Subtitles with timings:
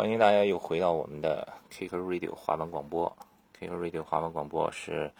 [0.00, 3.14] 欢迎大家又回到我们的 Kick Radio 滑板广播。
[3.58, 5.12] Kick Radio 滑板广播是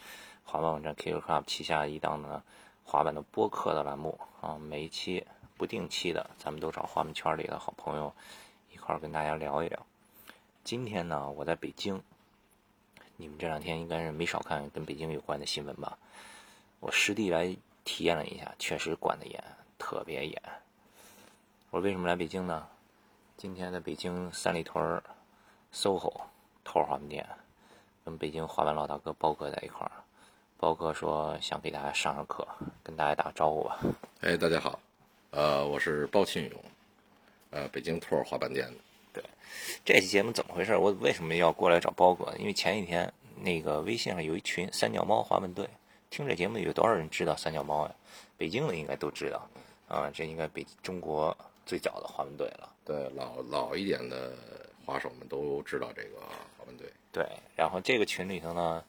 [0.43, 2.41] 滑板网站 Kick Club 旗下一档呢
[2.83, 4.57] 滑板的播客的栏目啊。
[4.57, 5.23] 每一期
[5.55, 8.11] 不定期的，咱们都找滑板圈里的好朋友
[8.73, 9.85] 一块儿跟大家聊一聊。
[10.63, 12.01] 今天呢，我在北京，
[13.17, 15.95] 你们这两天应该是没少看跟北京有关的新闻吧？
[16.79, 19.43] 我实地来体验了一下，确实管得严，
[19.77, 20.41] 特别严。
[21.69, 22.67] 我为什么来北京呢？
[23.41, 25.01] 今天在北京三里屯
[25.73, 26.13] SOHO
[26.63, 27.27] 头滑板店，
[28.05, 29.91] 跟北京滑板老大哥包哥在一块儿。
[30.59, 32.47] 包哥说想给大家上上课，
[32.83, 33.79] 跟大家打个招呼吧。
[34.19, 34.79] 哎，大家好，
[35.31, 36.63] 呃，我是包庆勇，
[37.49, 38.77] 呃，北京托儿滑板店的。
[39.11, 39.23] 对，
[39.83, 40.77] 这期节目怎么回事？
[40.77, 42.31] 我为什么要过来找包哥？
[42.37, 45.67] 因为前几天那个微信上有一群三脚猫滑板队，
[46.11, 47.95] 听这节目有多少人知道三脚猫呀？
[48.37, 49.49] 北京的应该都知道
[49.87, 52.70] 啊，这应该北中国最早的滑板队了。
[52.91, 54.33] 对，老老一点的
[54.85, 56.19] 滑手们都知道这个
[56.57, 56.91] 滑板队。
[57.09, 57.25] 对，
[57.55, 58.83] 然后这个群里头呢，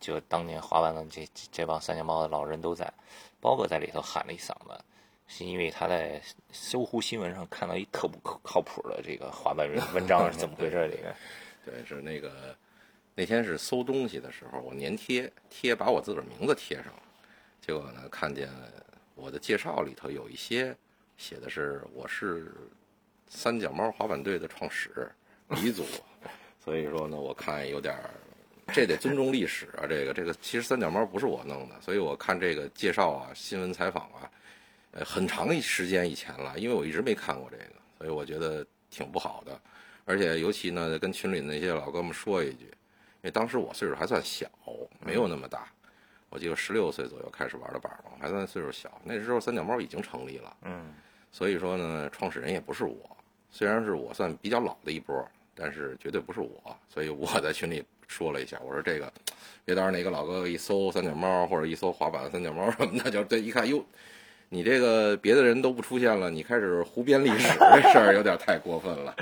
[0.00, 2.90] 就当年滑板的这这帮三脚猫的老人都在，
[3.40, 4.84] 包哥在里头喊了一嗓子，
[5.26, 6.18] 是因为他在
[6.50, 10.90] 搜狐新闻上看到一特不靠靠谱的这个滑板文章是怎么回事？
[10.90, 11.14] 这 个
[11.66, 12.56] 对，是那个
[13.14, 17.02] 那天是搜东西的时候，我粘贴贴把我自个儿名字贴上了，
[17.60, 18.48] 结果呢，看见
[19.14, 20.74] 我的介绍里头有一些
[21.18, 22.54] 写的是我是。
[23.34, 25.10] 三脚猫滑板队的创始
[25.48, 25.84] 鼻祖，
[26.62, 28.10] 所以说呢，我看有点儿，
[28.74, 29.86] 这得尊重历史啊。
[29.88, 34.30] 这个这个，其实三脚猫不是我弄的，所以我看这个介绍啊、新闻采访啊，
[34.92, 37.64] 呃，很长一时间以前了，因为我一直没看过这个，
[37.98, 39.58] 所以我觉得挺不好的。
[40.04, 44.46] 而且尤其呢，跟群里那些老哥们说一句，因为当时我岁数还算小，
[45.00, 45.72] 没有那么大，
[46.28, 49.00] 我记得十六岁左右开始玩的板嘛，还算岁数小。
[49.02, 50.94] 那时候三脚猫已经成立了，嗯，
[51.32, 53.16] 所以说呢，创始人也不是我。
[53.52, 59.12] 虽然是我算比较老的一波，但是绝对不是我，所以我在群里说了一下，我说这个，
[59.64, 63.84] 别到时候哪个老哥哥一搜三脚猫或者一搜滑板三脚猫什么的， 就这一看，哟，
[64.48, 69.14] 你这个别的人都不出现了，你开始胡编历史，这事儿有点太过分了，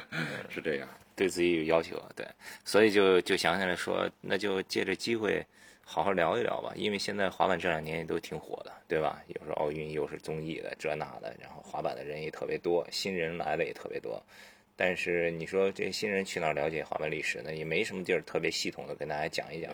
[0.50, 2.26] 是这样，对自己有要求，对，
[2.64, 5.44] 所以就就想起来说，那就借着机会。
[5.90, 9.22] 好好聊一聊吧，因为现在滑板这两年也都挺火的，对吧？
[9.28, 14.22] 又是奥运，又是综艺的这那的，然后滑板的人也特别多，新人来的也特别多。
[14.76, 17.54] 但是你说这新人去哪儿了解滑板历史呢？
[17.54, 19.72] 也没什么地儿特别系统的跟大家讲一讲。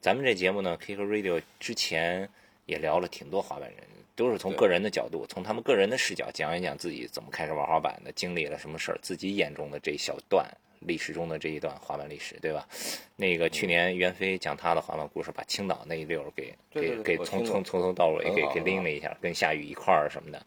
[0.00, 2.28] 咱们这节目呢，Kick Radio 之前
[2.66, 3.78] 也聊了挺多滑板人，
[4.16, 10.46] 都是从个人的角度，从他们个人的视角讲一讲自己怎么开始玩滑板的，经历了什么事儿，自己眼中的这一小段。
[10.86, 12.68] 历史中的这一段滑板历史，对吧？
[13.16, 20.44] 那个去年袁飞讲他的滑板故事，把青岛那一溜给给给从从从头到尾给给拎了一下，跟夏雨一块儿什么的。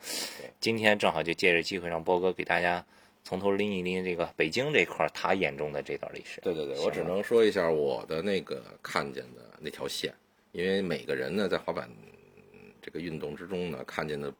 [0.59, 2.85] 今天正好就借着机会让波哥给大家
[3.23, 6.39] 从头拎一拎这个北京这块儿他眼中的这段历史。
[6.41, 10.13] 对对对，我只能说一下我的那个看见的那条线，
[10.51, 11.89] 因为每个人呢在滑板
[12.87, 14.33] 这个运动之中呢看见的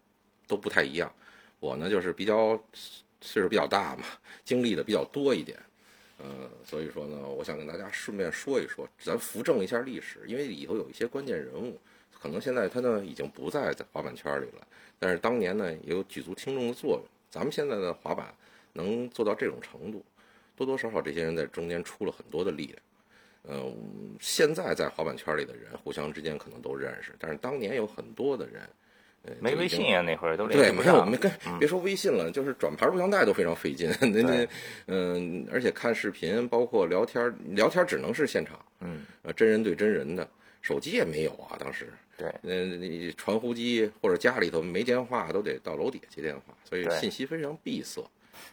[0.47, 1.13] 都不太一样。
[1.59, 2.57] 我呢就是比较
[3.19, 4.05] 岁数比较大嘛，
[4.45, 5.59] 经历的比较多一点。
[6.19, 11.77] 呃，所以说呢，我想跟大家顺便说一说，咱扶正一下历史，因为里头有一些关键人物，
[12.17, 17.03] 可能现在他呢已经不在在滑板圈里了，但是当年呢也有举足轻重的作用。
[17.29, 18.33] 咱们现在的滑板
[18.71, 20.05] 能做到这种程度，
[20.55, 22.77] 多多少少这些人在中间出了很多的力量。
[23.47, 28.61] 嗯，现在在滑板圈里的人互相之间可能都认识，但是当年有很多的人。
[29.41, 33.91] 没微信啊，那会儿都对，没有，没跟别说微信了，就是转盘录像带都非常费劲。
[33.99, 34.47] 那那
[34.85, 40.25] 嗯，而且看视频，包括聊天，聊天只能是现场，嗯，呃，真人对真人的，
[40.61, 41.91] 手机也没有啊，当时。
[42.15, 48.01] 对，嗯，你传呼机或者家里头没电话，都得到楼底下接电话，所以信息非常闭塞。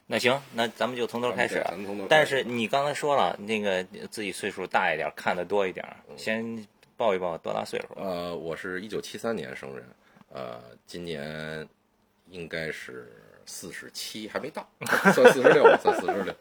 [0.06, 1.64] 那行，那咱们就从头开始。
[2.08, 5.84] 但是你刚才说了，那个自己岁数大一点，看的多一点，
[6.16, 7.88] 先报一报多大岁数？
[7.96, 9.84] 呃，我是一九七三年生人。
[10.32, 11.66] 呃，今年
[12.28, 13.12] 应该是
[13.46, 14.68] 四十七，还没到，
[15.14, 16.34] 算四十六，算四十六。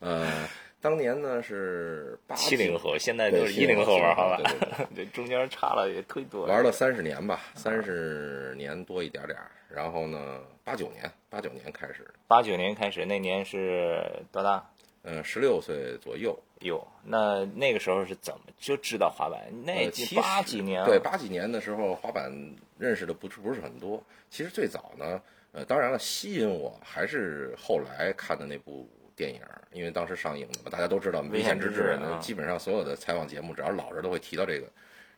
[0.00, 0.48] 呃，
[0.80, 4.36] 当年呢是七零后，现在都是一零后玩好吧？
[4.38, 6.46] 对对对， 中间差了也忒多。
[6.46, 9.38] 玩了三十年吧，三十年多一点点。
[9.68, 12.08] 然后呢，八九年，八九年开始。
[12.28, 14.70] 八九年开始，那年是多大？
[15.02, 16.38] 嗯，十六岁左右。
[16.60, 19.42] 哟，那那个时候是怎么就知道滑板？
[19.64, 20.84] 那八几年？
[20.84, 22.32] 对，八几年的时候，滑板
[22.78, 24.00] 认识的不是不是很多。
[24.30, 25.20] 其实最早呢，
[25.50, 29.40] 呃，当然了，吸引我还是后来看的那部电影，
[29.72, 34.70] 因为当时上映的嘛，大家都知道《危险之至》，基本上所有的采访节目，只要老人都会提到这个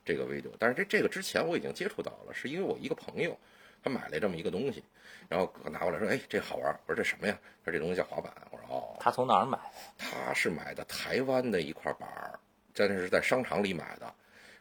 [0.03, 0.51] 这个 video。
[0.59, 3.37] 但是这这个之前我已经接触到了，是因为我一个朋友。
[3.83, 4.83] 他买了这么一个东西，
[5.28, 9.58] 然后拿过来说：“哎，这好玩。”我说：“这什么呀？”他说：“这东西叫滑板。”我说：“哦。”他从哪儿买？
[9.99, 12.38] 他是买的台湾的一块板儿，
[12.75, 14.14] 真的是在商场里买的，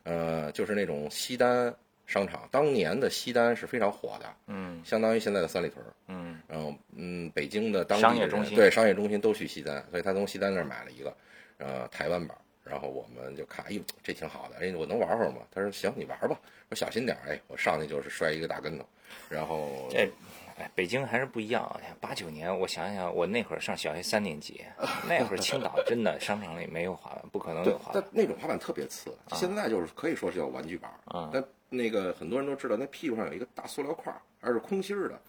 [0.04, 1.74] 呃，就是那种西单
[2.06, 5.94] 商场，当年的西单是非常火的，嗯相当于现在的三里屯儿。
[6.08, 11.16] 嗯然后嗯，北京的当地商业中心对商业中心都去西单，所以他从西单那儿买了一个
[11.58, 15.38] 呃台湾板儿，然后我们就看，哎呦，这挺好的，哎，我能玩会儿吗？
[15.52, 16.40] 他说行，你玩吧，
[16.70, 18.86] 我小心点儿，哎，我上去就是摔一个大跟头，
[19.28, 20.08] 然后这，
[20.58, 21.64] 哎，北京还是不一样。
[21.82, 24.64] 哎呀，八九年，我想想，我那会儿上小学三年级，
[25.08, 28.02] 那会儿青岛真的商场里没有滑板，不可能有滑，板。
[28.02, 35.20] 但那种滑板特别次，现在就是可以说是叫玩具板儿，啊但那个很多人都知道，那屁股上有一个大塑料块儿，而是空心儿的，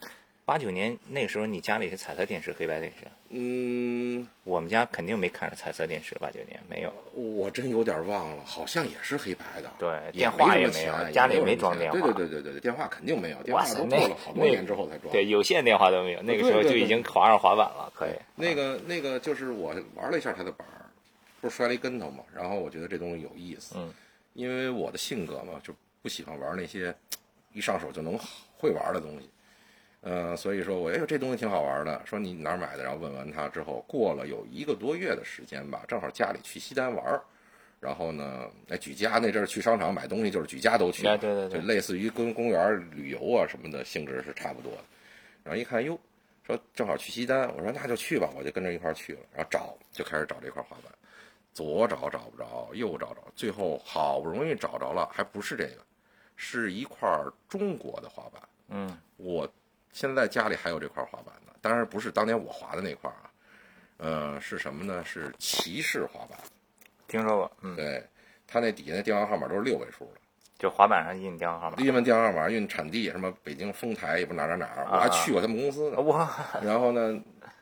[0.46, 3.04] 八九年那个时候，你家里是彩色电视、黑白电视？
[3.30, 6.92] 嗯，我们家肯定没看着彩色电视，八九年没有。
[7.12, 9.68] 我真有点忘了，好像也是黑白的。
[9.76, 15.12] 对电话也没有家里也没没装电话对对对对对，电话肯定没有，电话，过了好多年之后才装。
[15.12, 18.10] 对，有线电话都没有，那个时候就已经滑上滑板了，可以。
[18.36, 20.86] 那个那个就是我玩了一下他的板儿，
[21.40, 23.92] 不是摔了一跟头嘛，然后我觉得这东西有意思，嗯，
[24.34, 26.94] 因为我的性格嘛，就不喜欢玩那些
[27.52, 28.16] 一上手就能
[28.56, 29.28] 会玩的东西，
[30.08, 37.20] 呃，所以说我哎呦这东西挺好玩的，说你哪儿买的，然后问完他之后，过了有一个多月的时间吧，正好家里去西单玩儿。
[37.80, 44.78] 然后呢，哎，举家那阵儿去商场买东西，就是举家都去对对对就类似于跟公园旅游啊什么的性质是差不多的。
[45.42, 45.98] 然后一看，哟，
[46.46, 49.20] 说正好去西单，我说那就去吧，我就跟着一块儿去了。
[49.34, 50.92] 然后找就开始找这块滑板，
[51.52, 55.84] 左找找不着，右找找，最后好不容易找着了，还不是这个，
[56.36, 57.08] 是一块
[57.48, 58.40] 中国的滑板。
[58.68, 59.48] 嗯，我
[59.96, 63.30] 现在家里还有这块滑板呢，当然不是当年我滑的那块啊，
[63.96, 65.02] 呃，是什么呢？
[65.06, 66.38] 是骑士滑板。
[67.08, 68.04] 听说过，嗯，对，
[68.46, 70.20] 它那底下那电话号码都是六位数的。
[70.58, 71.78] 就滑板上印电话号码。
[71.78, 75.98] 一问电话号码，印产地什么北京丰台，也不哪儿哪儿哪儿，我还去过他们公司呢。
[76.02, 76.30] 哇，
[76.62, 77.18] 然后呢，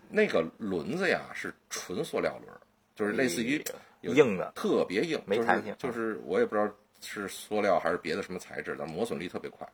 [0.09, 2.59] 那个轮子呀是纯塑料轮儿，
[2.97, 3.65] 就是类似于
[4.01, 6.69] 硬的，特别硬，没弹性就是就是我也不知道
[7.01, 9.65] 是塑料还是别的什么材质，但磨损力特别快。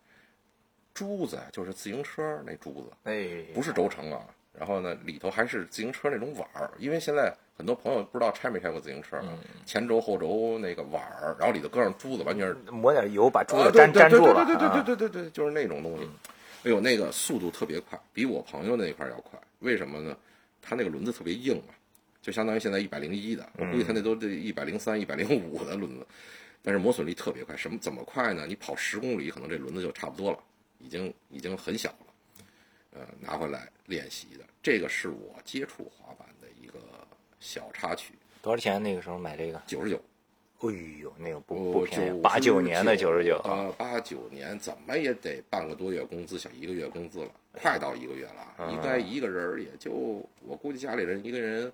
[1.01, 4.21] 珠子就是自行车那珠子，哎，不是轴承啊。
[4.53, 9.19] 然后呢，里头还是自行车那种碗儿，因为现在很多朋友不知道拆没拆过自行车
[9.65, 14.45] 前轴后轴那个碗儿，然后里头搁上珠子，完全是抹点油把珠啊子粘对粘住了。
[14.45, 16.05] 对对对啊对对对对，就是那种东西。
[16.65, 19.41] 哎呦，那个速度特别快，比我朋友那块儿要快。
[19.61, 20.15] 为什么呢？
[20.61, 21.73] 他那个轮子特别硬啊，
[22.21, 26.07] 就相当于现在一百零一的，我估计他那都得一百零三、一百零五的轮子，
[26.63, 27.57] 但是磨损力特别快。
[27.57, 28.45] 什么怎么快呢？
[28.47, 30.39] 你跑十公里，可能这轮子就差不多了，
[30.81, 32.07] 已经已经很小了。
[32.93, 36.81] 呃，拿回来练习的，这个是我接触滑板的一个
[37.39, 38.83] 小插曲，多少钱？
[38.83, 39.63] 那个时候买这个？
[39.67, 39.97] 九十九。
[40.63, 40.69] 哎
[41.01, 43.39] 呦，那个不我不便宜，八九年的九十九。
[43.45, 48.55] 啊，八九年怎么也得半个多月工资，小一个月工资了，快到一个月了。
[48.59, 49.91] 嗯应该一个人也就，
[50.43, 51.73] 我估计家里人一个人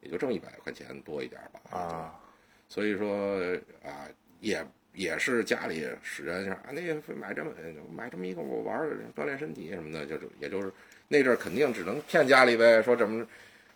[0.00, 1.76] 也就挣一百块钱多一点吧。
[1.76, 2.20] 啊，
[2.68, 3.42] 所以说
[3.82, 4.06] 啊，
[4.38, 4.64] 也
[4.98, 7.52] 也是家里使人说啊，那个买这么
[7.94, 10.72] 买这么一个我玩儿锻炼身体什么的，就是也就是
[11.06, 13.24] 那阵儿肯定只能骗家里呗，说怎么，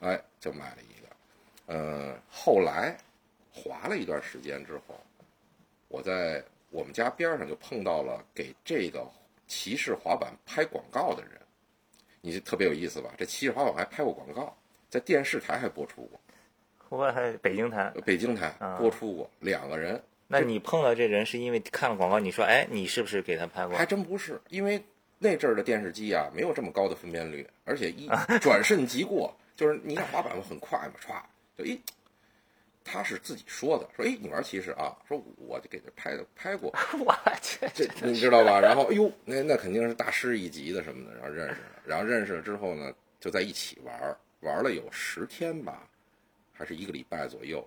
[0.01, 1.73] 哎，就买了一个。
[1.73, 2.97] 呃，后来
[3.53, 5.01] 滑了一段时间之后，
[5.87, 9.09] 我在我们家边儿上就碰到了给这个
[9.47, 11.41] 骑士滑板拍广告的人，
[12.21, 13.15] 你这特别有意思吧？
[13.17, 14.53] 这骑士滑板还拍过广告，
[14.91, 16.21] 在电视台还播出过，
[16.89, 17.93] 我还北京台。
[18.05, 20.03] 北京台啊播出过两个人。
[20.33, 23.85] 那你碰到这人是因为看了广告，你说，哎，你是不是给他拍过还？
[23.85, 24.83] 真不是，因为
[25.19, 28.09] 那阵儿的电视机啊，没有这么高的分辨率，而且一
[28.41, 31.23] 转瞬即过，就是你想滑板嘛，很快嘛，歘，
[31.57, 31.81] 就一，
[32.83, 36.75] 他是自己说的，说，哎，你玩骑士啊，说我就给他拍的拍过，
[37.05, 38.59] 我去，这你知道吧？
[38.59, 45.87] 然后，哎呦，那那肯定是大师一级的什么的，然后认识了，然后认识了之后呢，就在一起玩儿，玩了有十天吧，
[46.53, 47.65] 还是一个礼拜左右，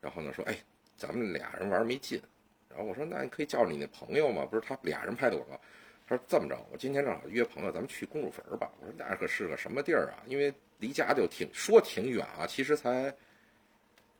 [0.00, 0.56] 然后呢说，哎，
[0.96, 2.20] 咱们俩人玩没劲，
[2.68, 5.60] 然后我说，那你可以叫你那朋友嘛，不是他俩人拍的广告。
[6.08, 8.70] 他说这么着，我今天正好约朋友，咱们去公主坟儿吧。
[8.80, 10.22] 我说那可是个什么地儿啊？
[10.26, 13.12] 因为离家就挺说挺远啊，其实才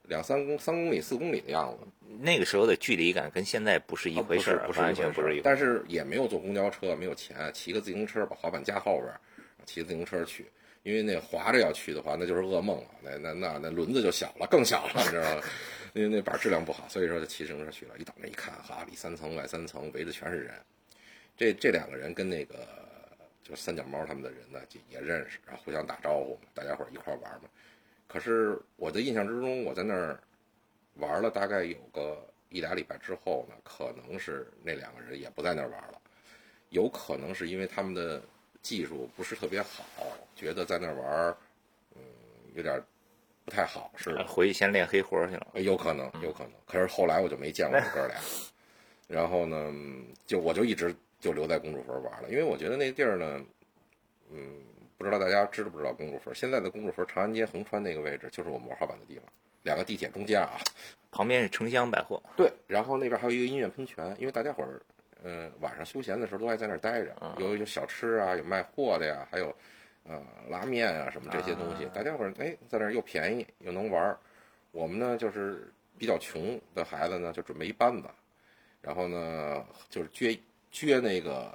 [0.02, 1.86] 两三公三公里四公里的样子。
[2.18, 5.42] 那个时候的距离感跟现在不是一回事不是完全不是一回事。
[5.44, 9.20] 但是也没有坐公交车，没有钱，骑个自行车把滑板架后边儿，
[9.64, 10.44] 骑个自行车去。
[10.86, 12.88] 因为那滑着要去的话，那就是噩梦了。
[13.02, 15.42] 那那那那轮子就小了，更小了，你知道吗？
[15.94, 17.98] 因为那板质量不好，所以说就骑自行车去了。
[17.98, 20.54] 一到那一看，哈，里三层外三层，围着全是人。
[21.36, 22.68] 这这两个人跟那个
[23.42, 27.48] 就三脚猫他们的人呢，就也认识，然后互相打招呼嘛，大家伙一块玩嘛。
[28.06, 30.20] 可是我的印象之中，我在那儿
[30.94, 36.00] 玩了大概有个一俩礼拜之后呢，可能是那两个人也不在那儿玩了。
[36.68, 38.22] 有可能是因为他们的
[38.66, 39.84] 技术不是特别好，
[40.34, 41.36] 觉得在那儿玩儿，
[41.94, 42.02] 嗯，
[42.54, 42.82] 有点
[43.44, 44.24] 不太好，是吧？
[44.26, 45.46] 回去先练黑活去了。
[45.54, 46.52] 有可能，有可能。
[46.66, 48.16] 可是后来我就没见过这哥俩，
[49.06, 49.72] 然后呢，
[50.26, 53.40] 就我就一直就留在公主坟玩了，因为我觉得那地儿呢，
[54.32, 54.60] 嗯，
[54.98, 56.34] 不知道大家知不知道公主坟？
[56.34, 59.24] 现在的公主坟长安街横穿那个位置，就是我们玩滑板的地方，
[59.62, 60.58] 两个地铁中间啊。
[61.12, 64.82] 旁边是城乡百货，对，然后那边还有一个音乐喷泉，因为大家伙儿，
[65.26, 69.52] 呃，晚上休闲的时候都爱在那儿待着，有有小吃啊，有卖货的呀，还有，
[70.08, 74.16] 呃，拉面啊什么这些东西，大家伙儿哎，在那儿又便宜又能玩儿。
[74.70, 75.68] 我们呢就是
[75.98, 78.08] 比较穷的孩子呢，就准备一班子，
[78.80, 80.38] 然后呢就是撅
[80.72, 81.52] 撅那个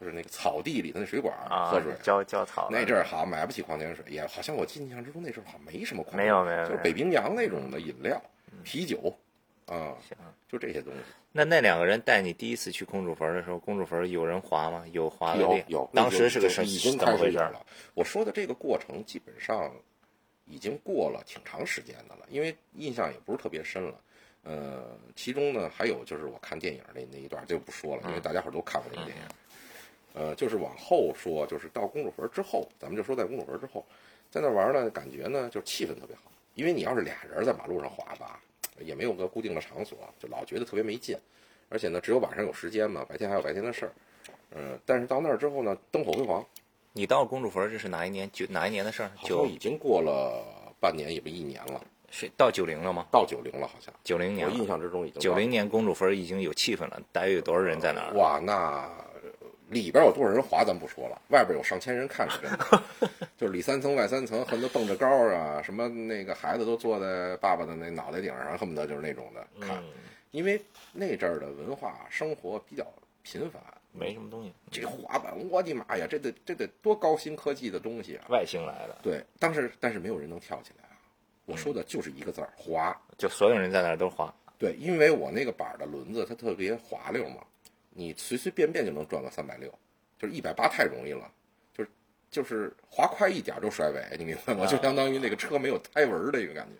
[0.00, 1.94] 就是那个草地里的那水管啊喝水。
[2.02, 8.20] 浇浇草那阵儿好买不起矿泉水，也好像我印象之中那阵儿好像没什么矿泉水，没有没有就是北冰洋那种的饮料、
[8.64, 9.16] 啤酒，
[9.70, 10.16] 啊，行。
[10.48, 11.00] 就这些东西。
[11.32, 14.84] 那那两个人带你第一次去公主坟的时候，公主坟有人滑吗？
[14.92, 17.64] 有滑的有有，当时是个什么已经怎开么回事了。
[17.94, 19.72] 我说的这个过程基本上
[20.46, 23.94] 已经过了挺长时间的了，因为印象也不是特别深了。
[24.42, 29.22] 呃，其中呢还有就是我看电影那那一段就不说了，因为大家伙都看过那个电影。
[30.12, 33.86] 呃，就是往后说，就是到公主坟之后，咱们就说在公主坟之后，
[34.28, 38.42] 在那玩呢，感觉呢就是气氛特别好，因为你要是俩人在马路上滑吧，
[38.84, 41.16] 也没有个固定的场所，就老觉得特别没劲。
[41.68, 43.92] 而且呢，只有晚上有时间嘛，白天还有白天的事儿。
[44.56, 46.44] 嗯，但是到那儿之后呢，灯火辉煌，
[46.92, 48.28] 你到公主坟这是哪一年？
[48.32, 49.10] 九哪一年的事儿？
[49.14, 50.44] 好九像已经过了
[50.80, 53.06] 半年，也不一年了，是到九零了吗？
[53.12, 58.14] 到九零了，好像九零年，我印象之中已经九零年公主坟已经有气氛了，大约有多少人在那儿？
[58.14, 58.90] 哇，那
[59.70, 62.82] 里边有多少人滑咱不说了，外边有上千人看着真的，
[63.38, 69.84] 就是里三层外三层，恨不得蹦着高啊，什么那个孩子都坐在爸爸的那脑袋顶上，恨不得就是那种的看，嗯，
[70.32, 70.60] 因为
[70.92, 72.84] 那阵儿的文化生活比较
[73.22, 73.60] 贫乏。
[73.92, 78.26] 没什么东西，这滑板，我的妈呀，这得这得多高新科技的东西啊！
[78.28, 80.94] 外星来的，对，当时但是没有人能跳起来啊。
[81.44, 82.96] 我说的就是一个字儿滑。
[83.18, 84.32] 就所有人在那儿都滑。
[84.58, 87.42] 对，因为我那个板儿的轮子它特别滑溜嘛，
[88.00, 89.70] 你随随便便就能赚个三百六，
[90.18, 91.30] 就是一百八太容易了，
[91.74, 91.90] 就是
[92.30, 94.64] 就是滑快一点就甩尾，你明白吗？
[94.64, 96.72] 就相当于那个车没有胎纹儿的一个感觉，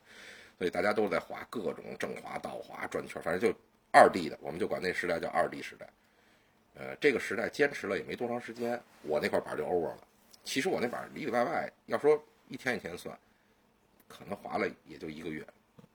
[0.56, 3.54] 所以大家都在滑各种正滑、倒滑、转圈，反正就
[3.92, 5.86] 二 D 的，我们就管那时代叫二 D 时代。
[6.74, 9.98] 呃，这个时代坚持了也没多长时间，我那块板儿就 over 了。
[10.42, 13.14] 其实我那板儿里里外外，要说一天一天算，
[14.08, 15.44] 可能滑了也就一个月。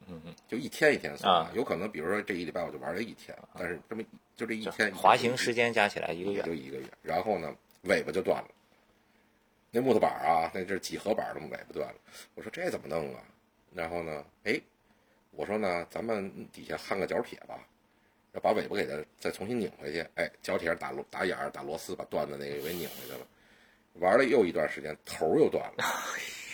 [0.07, 4.03] 嗯嗯，就一天一天算啊有可能比如说这一礼拜我就玩了一天，但是这么
[4.35, 8.49] 就这一天滑行时间加起来一个月，就一个月，然后呢尾巴就断了，
[9.71, 11.95] 那木头板啊，那这是几何板儿的尾巴断了，
[12.35, 13.21] 我说这怎么弄啊？
[13.73, 14.59] 然后呢，哎，
[15.31, 17.59] 我说呢，咱们底下焊个角铁吧，
[18.33, 23.27] 要把尾巴给它再重新拧回去，哎，角铁上打螺打眼儿打螺丝，把断的那个给拧回去了。
[23.95, 25.83] 玩了又一段时间，头又断了。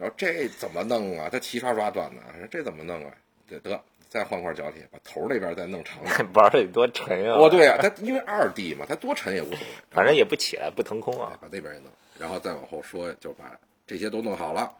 [0.00, 1.28] 然后这怎么弄啊？
[1.30, 3.14] 他齐刷刷断的，说这怎么弄啊？
[3.46, 3.78] 得得，
[4.08, 6.16] 再换块角铁，把头儿那边再弄长点。
[6.32, 7.36] 玩的得多沉啊！
[7.36, 11.32] 哦，对啊，它因为二 D 嘛，它多沉也无所谓， 反正也不起来，不腾空啊。
[11.34, 14.74] 哎把那边也弄，然后再往后说，就把这些都弄好了，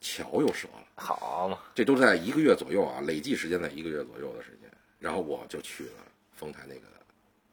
[0.00, 4.70] 桥又折了，好嘛，这都在一个月左右啊，累计时间在一个月左右的时间。
[5.00, 5.92] 然后我就去了
[6.36, 6.82] 丰台那个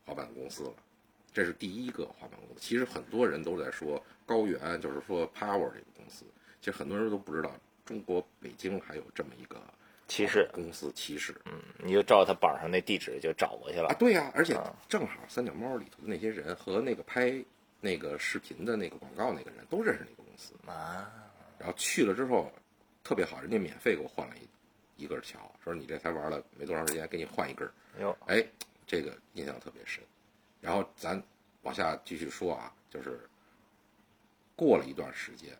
[0.05, 0.74] 滑板公司了，
[1.33, 2.62] 这是第一个滑板公司。
[2.62, 6.25] 其实很多人都在说高原，就是说 Power 这个公司，
[6.67, 7.50] 其实很多人都不知道
[7.86, 9.57] 中国北京还有这么一个
[10.09, 11.33] 骑士，公司骑士。
[11.45, 17.41] 嗯，你就照他板上那地址就找过去了啊，对呀、而且啊正好三脚猫里头的那些人和那个拍
[17.79, 21.09] 那个视频的那个广告那个人都认识那个公司，啊，
[21.57, 22.51] 然后去了之后
[23.01, 27.71] 特别好，人家免费给我换了一一根桥，说你这才玩了没多长时间，给你换一根儿，
[28.01, 28.45] 哟，哎，
[28.86, 30.03] 这个印象特别深。
[30.59, 31.24] 然后咱
[31.62, 33.21] 往下继续说啊，就是
[34.53, 35.57] 过了一段时间，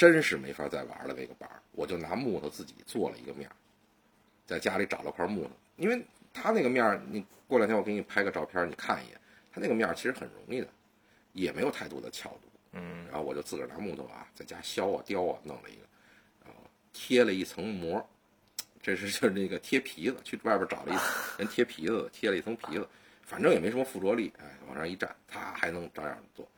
[0.00, 3.52] 真是没法再玩了那个板儿，我就拿木头自己做了一个面儿，
[4.46, 6.02] 在家里找了块木头，因为
[6.32, 9.20] 他那个面儿，你过两天我给你拍个照片，你看一眼，
[9.52, 10.68] 他那个面儿其实很容易的，
[11.34, 12.40] 也没有太多的巧度。
[12.72, 15.82] 嗯，然后我就自个儿拿木头啊，在家削啊雕啊，弄了一个，
[16.46, 16.62] 然后
[16.94, 18.08] 贴了一层膜，
[18.80, 22.88] 这是就是那个贴皮子，去外边找了一人贴皮子，贴了一层皮子，
[23.20, 26.48] 反正也没什么附着力，哎，往上一站，它还能照样做。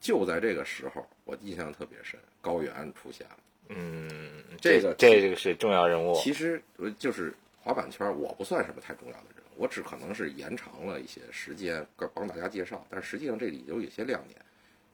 [0.00, 3.36] 就在这个时候，我印象特别深，高原出现了。
[3.70, 6.14] 嗯，这个这个是重要人物。
[6.14, 14.40] 其实呃就是滑板圈，我不算什么太重要的人，我只可能是延长了一些时间帮帮大家介绍，但实际上这里有一些亮点。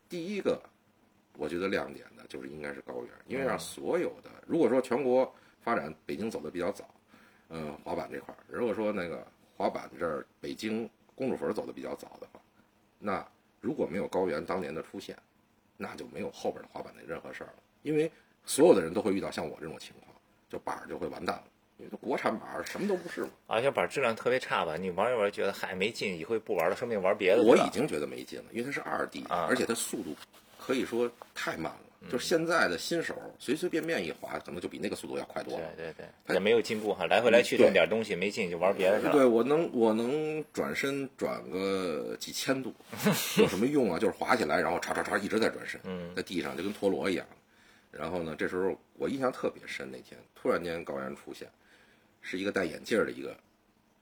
[0.09, 0.61] 第一个，
[1.37, 5.33] 我觉得亮点的就是应该是高原，因为让所有的，如果说全国
[5.63, 6.85] 发展，北京走的比较早，
[7.51, 9.25] 嗯，滑板这块儿，如果说那个
[9.57, 12.41] 滑板这儿北京公主坟走的比较早的话，
[12.99, 13.25] 那
[13.65, 15.17] 如果没有高原当年的出现，
[15.79, 18.13] 那就没有后边的滑板的任何事儿了，因为
[18.45, 20.15] 所有的人都会遇到像我这种情况，
[20.51, 21.45] 就板儿就会完蛋了，
[21.79, 23.31] 因为它国产板儿什么都不是嘛。
[23.47, 24.77] 而且板质量特别差吧？
[24.77, 27.43] 你玩一玩觉得嗨没劲，以后不玩了，说不定玩别的。
[27.43, 30.15] 我已经觉得没劲了，因为它是二 D，、啊而且它速度
[30.59, 31.81] 可以说太慢了。
[32.11, 35.65] 就是现在的新手随随便便一滑，可能就比那个速度要快多了。
[35.77, 39.13] 对对对，也没有进步哈，来回来去对挣点东西没劲就玩别的去了。
[39.13, 42.75] 对我能我能转身转个几千度，
[43.39, 43.99] 有什么用啊？
[44.01, 47.27] 就是滑起来，然后叉叉叉一直在转身，嗯在地上就跟陀螺一样。
[47.91, 51.49] 然后呢，这时候我印象特别深，那天突然间高原出现，
[52.21, 53.37] 是一个戴眼镜的一个，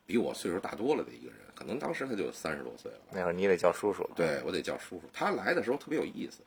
[0.06, 2.98] 比我岁数大多了的一个人，可能当时他就三十多岁了。
[3.10, 4.08] 那会儿你得叫叔叔。
[4.16, 5.02] 对我得叫叔叔。
[5.12, 6.40] 他来的时候特别有意思，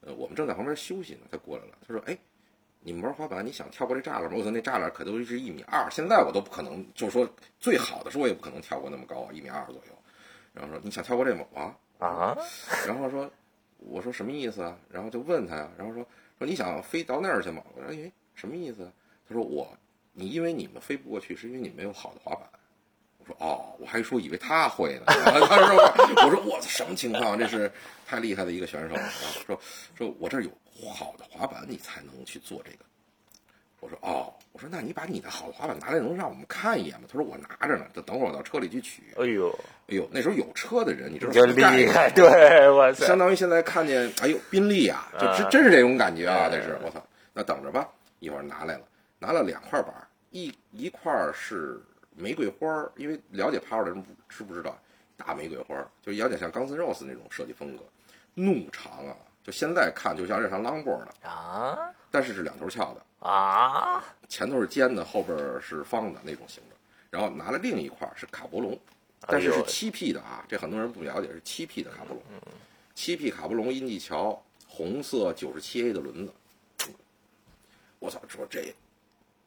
[0.00, 2.16] 呃，我们正在旁边休息呢，他过来了，他说：“哎，
[2.80, 7.28] 你们玩滑板，你想跳过这栅栏吗？”我说：“那栅栏可都是一米二，现在我都不可能，就是说
[7.58, 9.92] 最好的时候我也不可能跳过那么高啊，一米二左右。”
[10.54, 12.36] 然后说：“你想跳过这吗？”啊，啊，
[12.86, 13.30] 然后说
[13.78, 16.06] ：“我说什么意思啊？”然后就问他呀，然后说
[16.38, 18.92] ：“说你想飞到那儿去吗？”我说：“哎，什么意思啊？”
[19.28, 19.76] 他说：“我，
[20.12, 22.48] 你因为你们飞不过去，是因为你没有好的滑板。”
[23.28, 25.02] 我说哦，我还说以为他会呢。
[25.06, 25.76] 他说，
[26.24, 27.38] 我说我什么情况？
[27.38, 27.70] 这是
[28.06, 29.00] 太厉害的一个选手了。
[29.00, 29.60] 然后说
[29.96, 30.50] 说我这儿有
[30.90, 32.78] 好的滑板，你才能去做这个。
[33.80, 37.06] 我说哦，我说那你把你的好的滑板拿来，能让我们看一眼吗？
[37.06, 39.02] 他说我拿着呢，等等会儿我到车里去取。
[39.16, 39.50] 哎呦，
[39.86, 46.48] 哎呦，那时候有车的人，你知道就什么概念厉害，对，哇塞，相当于现在看见，哎呦，宾利啊，就啊真真是这种感觉啊！
[46.50, 47.00] 嗯这是我操，
[47.32, 48.80] 那等着吧，一会儿拿来了，
[49.20, 49.94] 拿了两块板，
[50.30, 51.80] 一一块是
[52.18, 54.76] 玫瑰花儿，因为了解 Power 的人不知不知道，
[55.16, 57.84] 大玫瑰花儿就有点像 Guns N' Roses 那种设计风格，
[58.34, 61.78] 怒长啊，就现在看就像这上 longboard 的，啊？
[62.10, 66.78] 但是是两头翘的，啊，前头是尖的，后边儿是方的那种形状，
[67.10, 68.78] 然后拿了另一块儿是卡博龙，
[69.20, 72.22] 但是是七 P 的啊，这很多人不了解，是七 P 的卡博龙，
[72.94, 76.32] 七 P 卡博龙阴迹桥，红色九十七 A 的轮子。
[77.98, 78.72] 我操，说这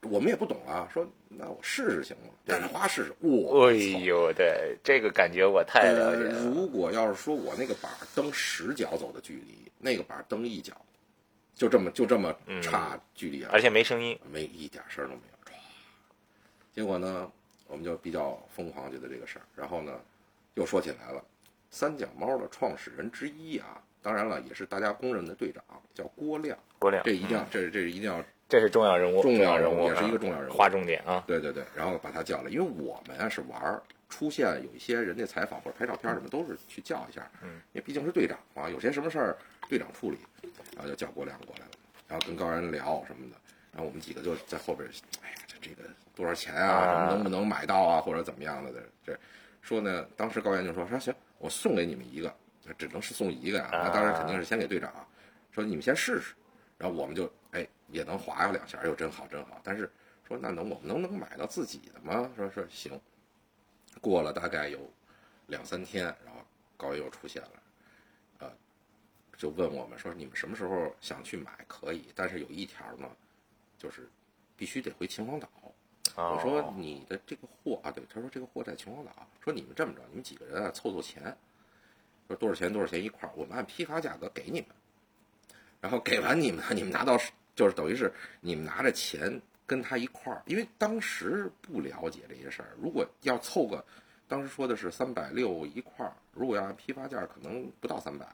[0.03, 2.33] 我们也不懂啊，说那我试试行吗？
[2.45, 3.99] 赶花试试，我哎操！
[3.99, 6.23] 呦，对，这个感觉我太了解。
[6.43, 10.73] 如果要是说我那个板儿蹬十脚走的距离，那个板儿蹬一脚，
[11.53, 15.51] 就这么就这么差距离啊，而且没声音，没一点声儿都没有。
[15.51, 15.55] 唰，
[16.73, 17.31] 结果呢，
[17.67, 19.45] 我们就比较疯狂，觉得这个事儿。
[19.55, 19.99] 然后呢，
[20.55, 21.23] 又说起来了，
[21.69, 26.57] 三脚猫的创始人之一啊，当然了，也是大家公认的队长，叫郭亮。
[26.79, 31.23] 郭亮，这一定要，这这是一定要，这是重要人物，重要人物也是一个啊重要人物划重点啊。
[31.25, 31.63] 对对对。
[31.73, 37.25] 然后把他叫来，因为我们啊是玩儿，出现有一些人家采访或者拍照片什么，都是去叫一下。
[37.41, 39.37] 嗯，因为毕竟是队长嘛，有些什么事儿
[39.69, 40.17] 队长处理，
[40.75, 41.71] 然后就叫郭亮过来了，
[42.09, 43.37] 然后跟高人聊什么的。
[43.71, 44.85] 然后我们几个就在后边，
[45.23, 46.75] 哎呀，这这个多少钱啊？
[46.75, 48.01] 啊什么能不能买到啊？
[48.01, 48.83] 或者怎么样的？
[49.05, 49.17] 这
[49.61, 52.35] 说呢，当时高原就说说行，我送给你们一个，
[52.77, 54.91] 只能是送一个啊、那当然肯定是先给队长，
[55.51, 56.33] 说你们先试试。
[56.77, 59.59] 然后我们就哎也能划呀两下，哎呦真好真好。
[59.63, 59.91] 但是
[60.27, 62.31] 说那能我们能能买到自己的吗？
[62.35, 62.99] 说是行。
[63.99, 64.79] 过了大概有
[65.47, 66.41] 两三天，然后
[66.77, 67.63] 高原又出现了，
[68.39, 68.51] 呃，
[69.37, 73.07] 就问我们说你们什么时候想去买可以，但是有一条呢，
[73.77, 74.09] 就是
[74.55, 75.47] 必须得回秦皇岛。
[76.15, 79.11] 哦我说你的这个货啊，对，他说这个货在秦皇岛。
[79.43, 81.35] 说你们这么着，你们几个人啊凑凑钱，
[82.27, 84.69] 说多少钱多少钱一块儿，我们按批发价格给你们。
[85.79, 87.17] 然后给完你们，你们拿到
[87.55, 92.69] 就是等于是你们拿着钱跟他一块儿，因为当时不了解这些事儿。
[92.81, 93.83] 如果要凑个，
[94.27, 98.25] 当时说的是三百六一块儿，如果要按批发价，可能不到三百。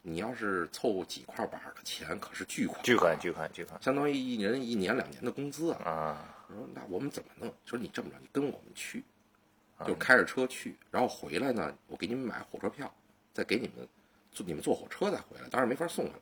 [0.00, 5.84] 你要是凑几块板儿的钱，可是巨款，巨款巨款巨款相当于一人一年两年的工资啊。
[5.84, 6.34] 啊！
[6.48, 7.52] 我说那我们怎么弄？
[7.66, 9.04] 说你这么着，你跟我们去，
[9.76, 12.90] 啊就开着车去，然后回来呢，我给你们买火车票，
[13.34, 13.86] 再给你们
[14.32, 16.18] 坐你们坐火车再回来，当然没法送回来。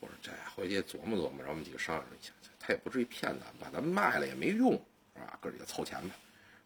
[0.00, 4.72] 我说这回去琢磨琢磨，然后我们几个商量一下，他也不至于骗咱，把咱卖了也没用，
[5.14, 5.38] 是吧？
[5.40, 6.14] 哥几个凑钱呗。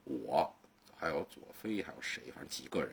[0.04, 0.52] 我
[0.96, 2.92] 还有左飞，还有谁，反正几个人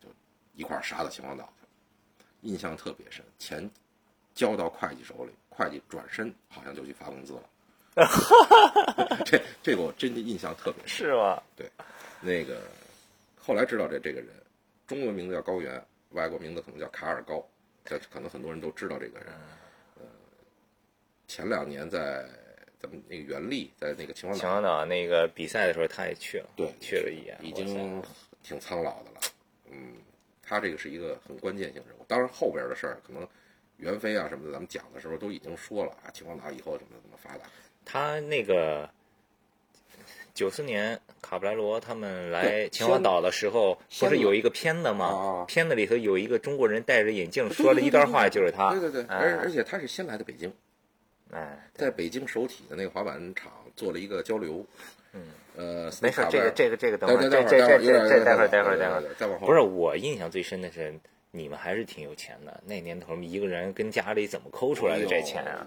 [0.00, 0.08] 就
[0.54, 3.24] 一块儿杀到秦皇岛去了，印象特别深。
[3.38, 3.68] 钱
[4.34, 7.50] 交到会计手里，会计转身好像就去发工资了。
[9.24, 11.06] 这这个我真的印象特别深。
[11.08, 11.42] 是吗？
[11.56, 11.70] 对
[12.20, 12.62] 那个
[13.38, 14.28] 后来知道这这个人，
[14.86, 17.44] 中文名字叫高原，外国名字可能叫卡尔高，
[17.84, 19.32] 这可能很多人都知道这个人。
[21.24, 22.24] 呃，前两年在
[22.78, 28.02] 咱们那个袁立，在那个秦皇岛，秦皇岛那个比赛的时候，他也去了，对去了一眼，已经
[28.42, 29.20] 挺苍老的了。
[29.70, 29.94] 嗯，
[30.42, 32.04] 他这个是一个很关键性人物。
[32.06, 33.26] 当然后边的事儿，可能
[33.78, 37.44] 袁飞啊什么的，咱们讲的时候都已经说了啊，秦皇岛以后怎么怎么发达。
[37.84, 38.88] 他那个
[40.34, 45.44] 九四年卡布莱罗他们来对秦皇岛的时候，不先是有一个片子啊吗啊？
[45.46, 48.70] 片子里头有一个中国人戴着眼镜说了一段话，就是他。
[48.72, 50.52] 对对对，哎而而且他是先来的北京，
[51.34, 54.64] 哎，在北京首体的那个滑板场做了一个交流。
[55.12, 55.22] 嗯，
[55.56, 59.14] 呃，没事，这个这个这个等会儿，这这这这这待会儿待会儿待会儿。
[59.18, 59.46] 再往后。
[59.46, 60.98] 不是，我印象最深的是
[61.30, 62.62] 你们还是挺有钱的。
[62.66, 65.66] 那年头一个人跟家里怎么抠出来的这钱啊？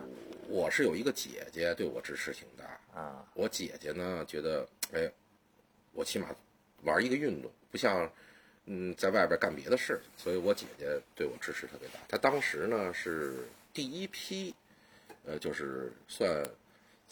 [0.50, 3.00] 我是有一个姐姐，对我支持挺大。
[3.00, 5.10] 啊，我姐姐呢，觉得，哎，
[5.94, 6.28] 我起码
[6.84, 8.10] 玩一个运动，不像，
[8.66, 12.00] 嗯，在外边干别的事，所以我姐姐对我支持特别大。
[12.08, 14.54] 她当时呢是第一批，
[15.28, 16.44] 呃，就是算，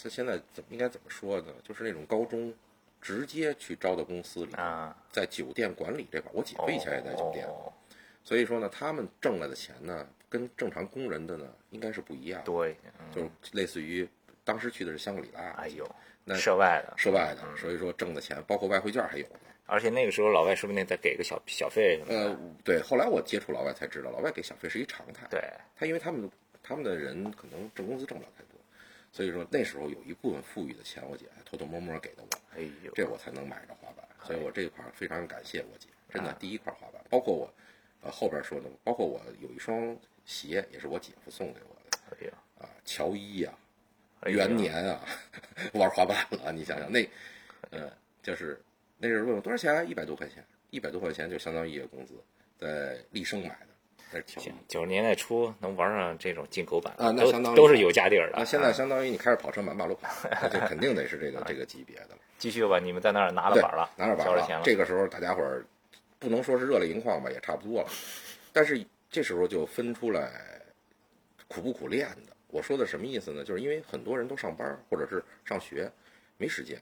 [0.01, 1.53] 他现在怎么应该怎么说呢？
[1.63, 2.53] 就是那种高中
[3.01, 7.71] 直接去招到公司里，啊，在酒店管理这块，我姐夫以前也在酒店，哦
[8.23, 12.79] 所以说呢，他们挣来的钱呢，跟正常工人的呢应该是不一样的，多一些。
[12.99, 14.07] 嗯就是类似于
[14.43, 15.87] 当时去的是香格里拉，哎呦，
[16.23, 19.39] 那涉外的，涉外的，所以说挣的钱包括外汇券还有呢。
[19.67, 22.29] 而且那个时候老外说不定再给个小小费什么的。
[22.29, 25.27] 呃，对，后来我接触老外才知道，老外给小费是一常态。
[25.29, 25.39] 对，
[25.75, 26.27] 他因为他们
[26.67, 28.59] 他们的人可能挣工资挣不了太多，
[29.11, 34.03] 所以说那时候有一部分富裕的钱，我姐还偷偷摸摸给的我，哎呦，这我才能买着滑板。
[34.23, 36.37] 所以我这一块儿非常感谢我姐，真的啊。
[36.39, 37.53] 第一块滑板，包括我，
[38.01, 41.99] 呃后边说的，包括我有一双鞋也是我姐夫送给我的。
[42.09, 43.53] 哎呀，啊，乔伊呀、
[44.25, 45.05] 元年啊，
[45.73, 47.07] 玩滑板了，你想想那，
[47.69, 47.91] 呃，
[48.23, 48.59] 就是
[48.97, 52.15] 那时候问我多少钱，一百多块钱，一百多块钱就相当于一个工资，
[52.57, 53.67] 在立生买的，
[54.11, 58.37] 那行，九十年代初能玩上这种进口版啊那都相当于都是有家底儿的。
[58.37, 60.09] 那现在啊相当于你开着跑车满马路跑，
[60.41, 62.17] 那就肯定得是这个这个级别的了。
[62.37, 64.63] 继续吧，你们在那儿拿了对板了，拿着板交了钱了。
[64.63, 65.65] 这个时候大家伙儿
[66.19, 67.89] 不能说是热泪盈眶吧，也差不多了。
[68.53, 70.31] 但是这时候就分出来
[71.47, 72.33] 苦不苦练的。
[72.47, 73.43] 我说的什么意思呢？
[73.43, 75.91] 就是因为很多人都上班或者是上学，
[76.37, 76.81] 没时间。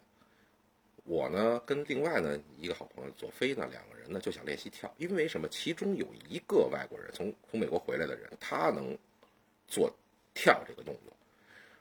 [1.04, 5.48] 我呢跟另外呢一个好朋友左飞呢两个人呢就想练习跳，因为什么？
[5.50, 8.98] 其中有一个外国人从从美国回来的人，他能
[9.68, 9.94] 做
[10.34, 11.14] 跳这个动作，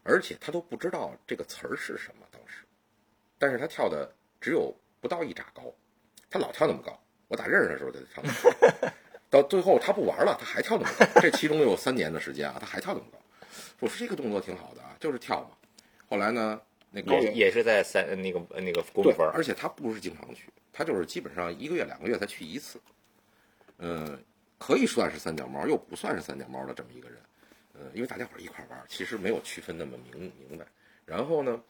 [0.03, 2.27] 而且他都不知道这个词儿是什么。
[2.31, 2.65] 当时，
[3.39, 5.73] 但是他跳的只有不到一拃高，
[6.29, 6.99] 他老跳那么高。
[7.29, 8.89] 我打认识的时候他就跳那么高，
[9.31, 11.21] 到最后他不玩了，他还跳那么高。
[11.21, 13.19] 这其中有三年的时间啊，他还跳那么高。
[13.79, 15.57] 我说这个动作挺好的啊，就是跳嘛。
[16.09, 16.61] 后来呢，
[16.93, 22.79] 那高也也是在三那个那个公分而且他不是经常去，他就是基本上一个月两个月才去一次。
[23.79, 24.23] 嗯，
[24.59, 27.19] 可以算是三脚猫，又不算是三脚猫的这么一个人。
[27.75, 30.67] 嗯，因为大家伙儿一块玩，其实没有区分那么明明白。
[31.07, 31.61] 然后呢，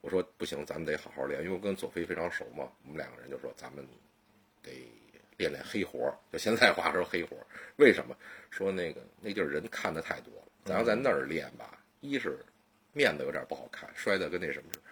[0.00, 3.86] 我说不行，咱们得好好练，因为我跟左飞非常熟嘛，我们两个人就说咱们
[4.60, 4.72] 得
[5.36, 7.46] 练练黑活儿，就现在话说黑活儿。
[7.76, 8.16] 为什么？
[8.50, 12.38] 说那个那地儿人看的太多了，咱要在那儿练吧，一是
[12.94, 14.84] 面子有点不好看，摔得跟那什么似的；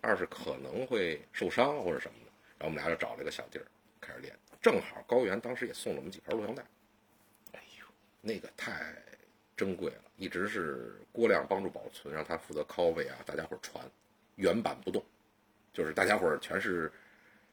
[0.00, 2.32] 二是可能会受伤或者什么的。
[2.58, 3.66] 然后我们俩就找了一个小地儿
[4.00, 6.62] 开始练，正好高原当时也送了我们几盘录像带，
[7.52, 7.86] 哎呦，
[8.20, 8.94] 那个太
[9.56, 13.84] 珍贵了，一直是郭亮帮助保存，让他负责拷贝啊，大家伙儿传，
[14.36, 15.04] 原版不动，
[15.72, 16.90] 就是大家伙儿全是，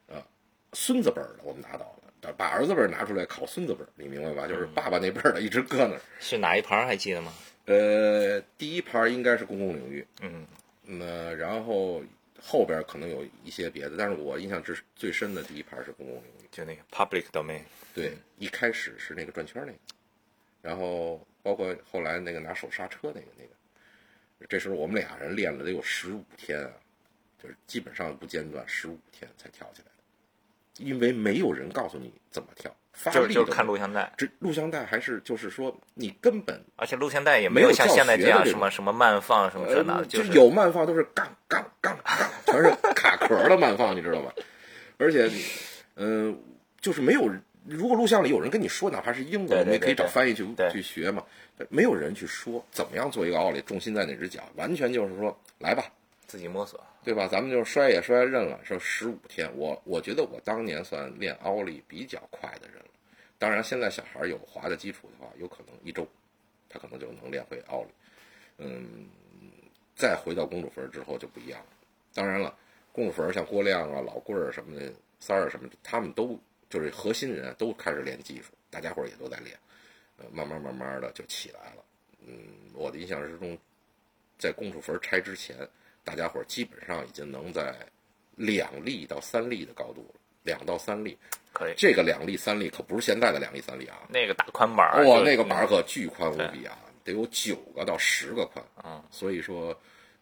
[0.08, 0.24] 呃，
[0.74, 4.48] 孙子辈儿的我们拿到了，把儿子辈儿拿出来考孙子辈儿，你明白吧？
[4.48, 6.02] 就是爸爸那辈儿的一直搁那儿。
[6.20, 7.32] 是哪一盘还记得吗？
[7.66, 10.46] 呃，第一盘应该是公共领域，嗯，
[10.84, 12.04] 那然后
[12.40, 16.48] 后边可能有一些别的，但是我印象最最深的第一盘是公共领域。
[16.52, 17.62] 就那个 public domain。
[17.94, 19.80] 对，一开始是那个转圈那个，
[20.62, 26.72] 然后包括后来那个拿手刹车那个那个，这时候我们俩人练了得有十五天啊，
[27.42, 44.32] 就是基本上不间断，十五天才跳起来的，因为没有人告诉你怎么跳，发力的就就是看录像带，这录像带还是就是说你根本而且录像带也没有有像现在这样什么什么慢放什么这那呃，的，就是有慢放都是杠杠杠杠，全是卡壳的慢放，你知道吗？
[44.98, 45.30] 而且，
[45.98, 46.42] 嗯、
[46.80, 47.30] 就是没有，
[47.66, 51.22] 如果录像里有人跟你说，哪怕是英文，对对我们也可以找翻译去去学嘛。
[51.68, 55.84] 没有人去说怎么样做一个奥利，重心在哪只脚，完全就是说来吧，
[56.28, 56.84] 自己摸索。
[57.04, 57.28] 对吧？
[57.28, 62.86] 咱们就摔也摔认了，说十五天，我我觉得我当年算练奥利比较快的人了。
[63.38, 66.08] 当然，现在小孩有滑的基础的话，有可能一周，
[66.68, 67.90] 他可能就能练会奥利。
[68.58, 69.08] 嗯，
[69.96, 71.68] 再回到公主坟之后就不一样了。
[72.14, 72.58] 当然了，
[72.92, 76.40] 公主坟像郭亮啊、老棍儿什么的、三儿什么，他们都
[76.72, 79.56] 就是核心人都开始练技术，大家伙儿也都在练，
[80.18, 81.86] 呃，慢慢慢慢的就起来了。
[82.26, 82.36] 嗯，
[82.74, 83.56] 我的印象之中，
[84.40, 85.56] 在公主坟拆之前，
[86.06, 87.76] 大家伙儿基本上已经能在
[88.36, 91.18] 两粒到三粒的高度了，两到三粒。
[91.52, 99.74] 可以，这个两粒三粒可不是现在的两粒三粒啊，那个大宽板儿，哇，就那个板儿可巨宽无比啊，得有九个到十个宽嗯所以说，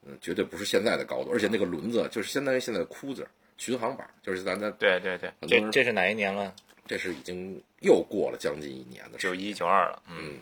[0.05, 6.53] 嗯，绝对不是现在的高度，而且那个轮子就是相当于现在的箍子，巡航板，就是咱的对对对，这这是哪一年了？
[6.85, 9.17] 这是已经又过了将近一年的。
[9.17, 10.03] 九一九二了。
[10.07, 10.39] 嗯嗯，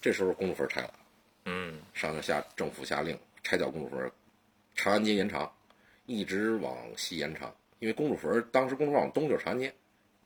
[0.00, 0.94] 这时候公路坟拆了，
[1.46, 4.12] 嗯上下政府下令拆掉公路坟，
[4.74, 5.50] 长安街延长，
[6.06, 7.54] 一直往西延长。
[7.80, 9.72] 因为公主坟当时公主坟往东就是长安街，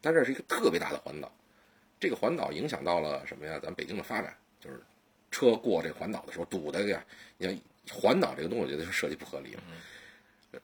[0.01, 1.33] 但这是一个特别大的环岛，
[1.99, 3.59] 这个环岛影响到了什么呀？
[3.63, 4.81] 咱北京的发展，就是
[5.31, 7.05] 车过这环岛的时候堵的呀。
[7.37, 9.63] 你看环岛这个东西，我觉得就设计不合理了。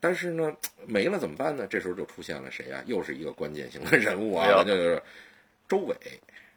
[0.00, 1.66] 但是呢，没了怎么办呢？
[1.66, 2.82] 这时候就出现了谁呀？
[2.86, 5.02] 又是一个关键性的人物啊，哎就是
[5.68, 5.96] 周伟。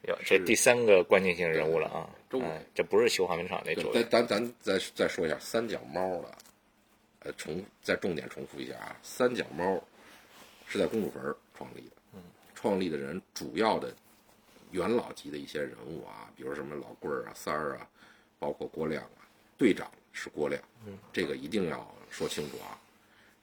[0.03, 2.09] 哟，这第三个关键性人物了啊！
[2.29, 6.31] 周哎这不是修滑冰场那周对，咱咱咱再再说一下三脚猫的，
[7.19, 9.84] 呃，重再重点重复一下啊，三脚猫
[10.67, 12.21] 是在公主坟儿创立的，嗯，
[12.53, 13.93] 创立的人主要的
[14.71, 17.89] 元老级的一些人物啊，比如什么老棍儿啊、三儿啊，
[18.38, 19.25] 包括郭亮啊，
[19.58, 22.77] 队长是郭亮，嗯，这个一定要说清楚啊，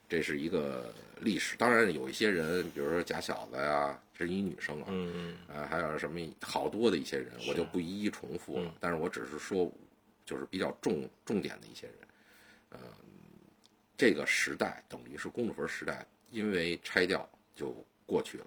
[0.07, 1.57] 这是一个历史。
[1.57, 8.73] 当然有一些人，比如说假小子呀，这是一女生啊，嗯嗯呃，还有什么好多的一些人，我就不一一重复了。
[8.79, 9.69] 但是我只是说，
[10.25, 11.95] 就是比较重重点的一些人。
[12.69, 12.79] 呃，
[13.97, 18.45] 这个时代等于是公主坟时代，因为拆掉就过去了，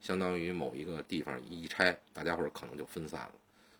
[0.00, 3.34] 相当于某一个地方一拆，大家伙可能就分散了，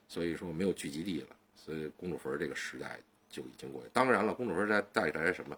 [0.06, 2.98] 所以说没有聚集地了，所以公主坟这个时代
[3.30, 3.88] 就已经过去。
[3.92, 5.56] 当然了，公主坟在带来什么？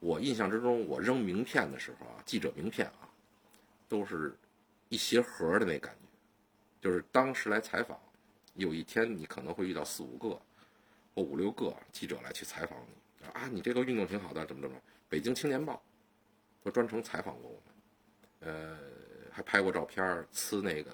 [0.00, 3.08] 我印象之中，我扔名片的时候啊，记者名片啊，
[3.88, 4.34] 都是
[4.88, 6.08] 一鞋盒的那感觉。
[6.80, 7.98] 就是当时来采访，
[8.54, 10.40] 有一天你可能会遇到四五个
[11.14, 12.78] 或五六个记者来去采访
[13.18, 14.76] 你啊，你这个运动挺好的，怎么怎么？
[15.10, 15.82] 北京青年报
[16.62, 18.78] 都专程采访过我们，呃，
[19.32, 20.92] 还拍过照片儿，呲那个，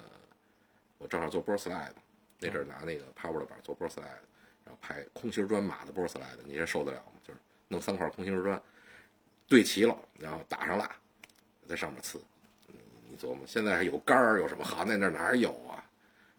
[0.97, 1.93] 我正好做 board slide，
[2.39, 4.01] 那阵儿拿那个 power 的板做 board slide，
[4.65, 7.21] 然后拍空心砖码的 board slide，你这受得了吗？
[7.23, 8.59] 就是弄三块空心砖
[9.47, 10.93] 对齐了，然后打上蜡，
[11.67, 12.17] 在上面呲。
[13.09, 14.83] 你琢磨，现在还有杆儿，有什么好？
[14.83, 15.83] 那那哪儿有啊？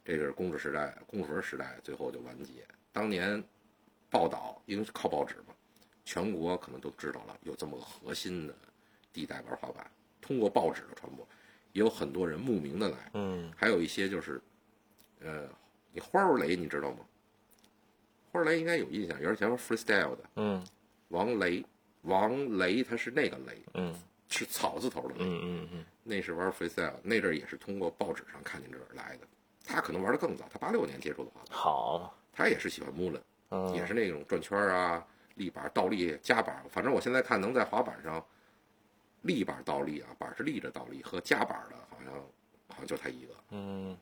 [0.05, 2.67] 这个是公主时代、公主时代，最后就完结。
[2.93, 3.43] 当年
[4.11, 5.55] 报道，因为靠报纸嘛，
[6.09, 8.55] 全国可能都知道了有这么个核心的
[9.13, 9.87] 地带玩滑板。
[10.23, 11.27] 通过报纸的传播，
[11.75, 14.41] 也有很多人慕名的来，嗯还有一些就是，
[15.21, 15.47] 呃，
[15.93, 17.01] 你花儿雷你知道吗？
[18.33, 20.67] 花儿雷应该有印象，有点像 freestyle 的嗯
[21.09, 21.63] 王雷，
[22.03, 23.95] 王雷他是那个雷，嗯
[24.31, 25.25] 是草字头的雷。
[25.27, 29.29] 嗯嗯嗯那是玩 freestyle，那阵儿也是通过报纸上看见这儿来的。
[29.63, 32.91] 他可能玩的更早，他八六年接触的滑板，好，他也是喜欢
[33.51, 35.07] 嗯也是那种转圈儿啊、
[35.39, 36.63] 立板、倒立、夹板。
[36.69, 38.23] 反正我现在看能在滑板上
[39.23, 42.13] 立板倒立啊，板是立着倒立和夹板的，好像
[42.69, 43.35] 好像就他一个。
[43.51, 43.97] 嗯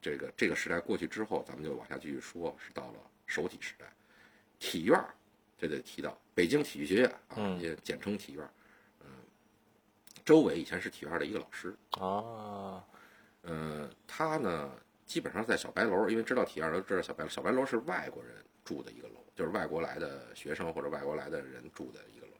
[0.00, 2.94] 这个这个时代过去之后，咱们就往下继续说，是到了
[3.26, 3.84] 手体时代。
[4.58, 5.14] 体院儿
[5.58, 8.48] 这得提到北京体育学院啊，嗯也简称体院。
[9.00, 9.08] 嗯，
[10.24, 11.76] 周伟以前是体院的一个老师。
[11.98, 12.82] 啊
[13.42, 14.70] 呃，他呢
[15.06, 22.32] 基本上在小白楼，因为知道体院都知道小白楼，小白楼是外国人住的一个楼，就是外国来的学生或者外国来的人住的一个楼。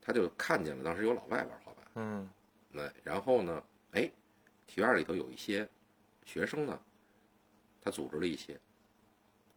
[0.00, 2.28] 他就看见了当时有老外玩滑板，嗯
[2.68, 3.62] 那然后呢，
[3.92, 4.10] 哎，
[4.66, 5.68] 体院里头有一些
[6.24, 6.80] 学生呢，
[7.80, 8.58] 他组织了一些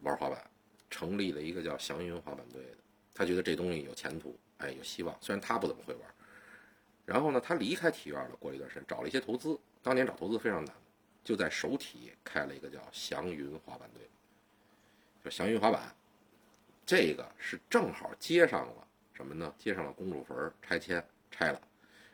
[0.02, 0.48] 玩滑板，
[0.88, 2.76] 成立了一个叫祥云滑板队的。
[3.12, 5.16] 他觉得这东西有前途，哎，有希望。
[5.20, 6.02] 虽然他不怎么会玩，
[7.04, 9.58] 然后呢，他离开体院了，过了一段时间，找了一些投资。
[9.82, 10.72] 当年找投资非常难，
[11.24, 14.08] 就在首体开了一个叫祥云滑板队，
[15.24, 15.92] 就祥云滑板，
[16.90, 19.54] 这个是正好接上了什么呢？
[19.56, 21.00] 接上了公主坟儿拆迁
[21.30, 21.60] 拆了，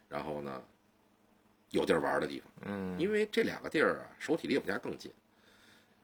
[0.06, 0.62] 然后呢，
[1.70, 2.50] 有地儿玩的地方。
[2.66, 5.10] 嗯因为这两个地儿啊，首体离我们家更近。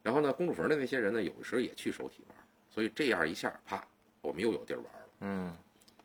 [0.02, 2.38] 然后呢，公主坟的那些人呢，有的时候也去首体玩，
[2.70, 3.86] 所以这样一下，啪，
[4.22, 5.08] 我们又有地儿玩了。
[5.20, 5.56] 嗯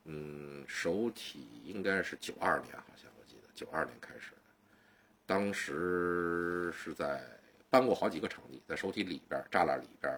[0.04, 4.38] 嗯，首体应该是九二年，好像我记得九二年开始的，
[5.26, 7.24] 当时是在
[7.70, 10.14] 搬过好几个场地，在首体里边、栅栏里边、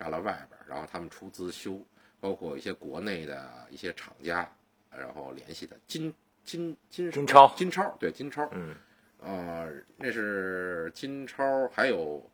[0.00, 1.78] 栅栏外边，然后他们出资修，
[2.20, 4.50] 包括一些国内的一些厂家，
[4.90, 8.74] 然后联系的金金金金超金超对金超，嗯
[9.22, 12.24] 啊、那是金超，还有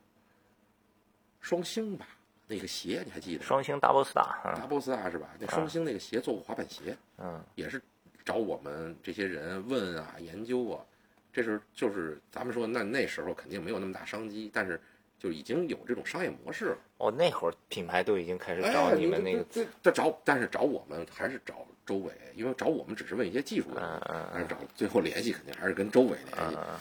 [1.41, 2.07] 双星吧，
[2.47, 3.43] 那个鞋你还记得？
[3.43, 5.27] 双星 double star 达啊波斯大是吧？
[5.37, 7.81] 那双星那个鞋做过滑板鞋，嗯也是
[8.23, 10.85] 找我们这些人问啊、研究啊。
[11.33, 14.81] 这是就是咱们说那那时候肯定没有那么大商机，但是
[15.19, 16.77] 就已经有这种商业模式了。
[16.97, 26.55] 哦那会儿品牌都已经开始哎，找你们那个这这这找，但是找我们还是找周伟，因为找我们只是问一些技术问题，嗯嗯但是找最后联系肯定还是跟周伟联系。
[26.55, 26.79] 嗯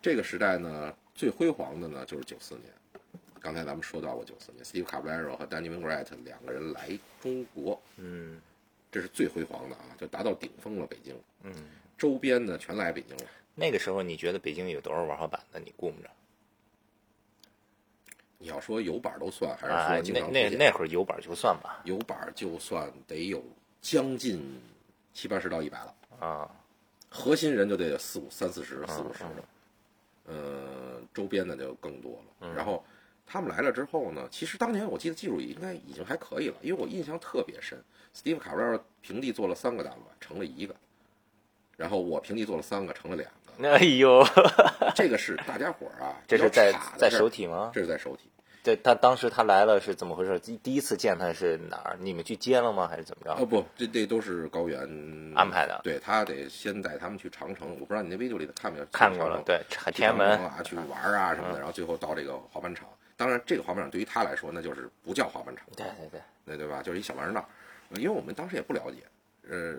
[0.00, 2.66] 这个时代呢，最辉煌的呢就是九四年。
[3.40, 6.88] 刚才咱们说到过九四年，Steve Caballero 和 Danny Mingrat 两个人来
[7.20, 8.40] 中国，嗯
[8.90, 10.86] 这是最辉煌的啊，就达到顶峰了。
[10.86, 11.52] 北京，嗯
[11.96, 13.24] 周边呢全来北京了。
[13.54, 15.58] 那个时候你觉得北京有多少玩滑板的？
[15.58, 16.08] 你估摸着？
[18.38, 21.80] 你要说有板都算，还是啊说，经那那那会儿有板就算吧。
[21.84, 23.42] 有板就算得有
[23.82, 24.40] 将近
[25.12, 26.50] 七八十到一百了，啊，
[27.10, 29.44] 核心人就得有四五三四十四五十的，
[30.26, 32.54] 呃，周边的就更多了。
[32.54, 32.84] 然后
[33.26, 37.82] 他们来了之后呢，其实当年我记得技术应该已经还可以了，因为我印象特别深
[38.14, 40.74] ，Steve 卡布尔平地做了三个单板，成了一个，
[41.76, 43.37] 然后我平地做了三个，成了两个。
[43.62, 44.24] 哎呦，
[44.94, 47.70] 这个是大家伙儿啊，这是在在首体吗？
[47.74, 48.30] 这是在首体。
[48.62, 50.38] 对他当时他来了是怎么回事？
[50.40, 51.96] 第第一次见他是哪儿？
[52.00, 52.86] 你们去接了吗？
[52.86, 53.32] 还是怎么着？
[53.40, 54.80] 哦不，这这都是高原
[55.34, 58.84] 安排的对他得先带他们去长城，我不知道你那 video 里头看没有？
[58.92, 59.60] 看过了，对，
[59.92, 62.86] 天安门啊，去玩儿啊什么的，然后最后到这个滑板场。
[63.16, 66.82] 当然，这个滑板场对于他来说，那就是不叫滑板场，对对对，那对吧？
[66.82, 67.40] 就是一小玩闹。
[67.90, 69.02] 呃因为我们当时也不了解，
[69.48, 69.74] 呃，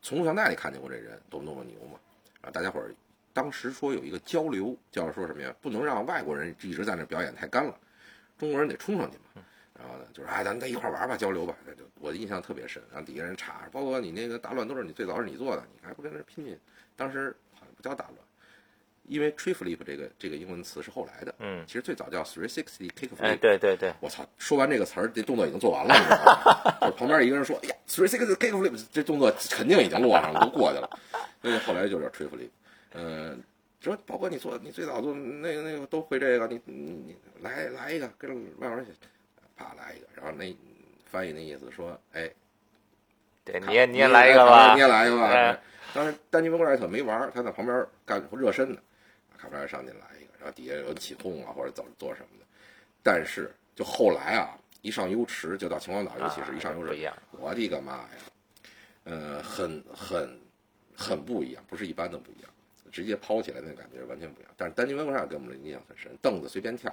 [0.00, 1.98] 从录像带里看见过这人多么多么牛嘛。
[2.46, 2.94] 啊，大家伙儿
[3.32, 5.52] 当时说有一个交流，叫说什么呀？
[5.60, 7.76] 不能让外国人一直在那表演太干了，
[8.38, 9.42] 中国人得冲上去嘛。
[9.78, 11.54] 然后呢，就是啊，咱咱一块玩吧，交流吧。
[11.66, 12.82] 那就我印象特别深。
[12.90, 16.58] 然后底下人查，包括你那个大乱斗是你最早是你做的，你还不跟人拼拼？
[16.94, 18.16] 当时好像不叫大乱，
[19.08, 23.20] 因为 tree flip 这个这个英文词是后来的，嗯其实最早叫 three sixty kick flip。
[23.22, 24.26] 哎，对对对，我操！
[24.38, 26.76] 说完这个词儿，这动作已经做完了，你知道吗？
[26.82, 30.90] 就是旁边一个人说：“哎呀，three sixty kick flip，这动作肯定已经落上了，都过去了。
[31.42, 32.48] ”所以后来就叫 tree flip。
[32.94, 33.42] 嗯，
[33.80, 36.74] 说包括你做，你最早做那个那个都会这个，你你
[37.06, 38.92] 你来来一个，跟外边去，
[39.56, 40.56] 啪来一个，然后那
[41.10, 42.30] 翻译那意思说：“哎，
[43.44, 45.58] 对，你也你也来一个吧你也来一个吧。
[45.94, 48.78] 当时丹尼文格莱特没玩儿，他在旁边干热身呢，
[49.36, 52.46] 卡布莱上去来一个，然后底下有人起哄啊，或者怎么做什么的。
[53.02, 58.08] 但是就后来啊，一上优池就到秦皇岛，尤其是一上优池，我的个妈呀，
[59.04, 60.40] 呃，很很
[60.96, 62.50] 很不一样，不是一般的不一样，
[62.90, 64.52] 直接抛起来那感觉完全不一样。
[64.56, 66.92] 但是丹尼文格莱特给我们的印象很深，凳子随便跳。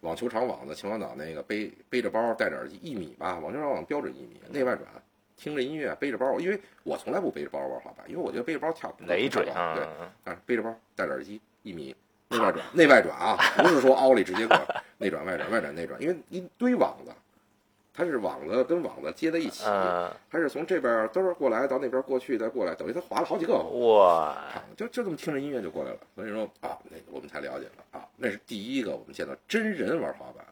[0.00, 4.86] 网球场网子，秦皇岛那个背背着包戴着耳机一米吧，网球场网标准一米，内外转，
[5.34, 9.88] 听着音乐背着包，因为我从来不背着包玩滑板，因为我觉得背着包跳不累赘不太好对，
[10.22, 11.96] 但是，背着包戴着耳机一米，
[12.28, 14.56] 内外转，内外转啊，不是说奥利直接过
[14.98, 17.10] 内转外转外转内转，因为一堆网子，
[17.92, 23.54] 它是网子跟网子接在一起，嗯，它是从这边嘚儿过来到那边过去再过来，等于它划了好几个。
[23.54, 25.98] 哇，啊，就就这么听着音乐就过来了。
[26.14, 30.44] 所以说啊，那个我们才了解了啊，那是第一个我们见到真人玩滑板，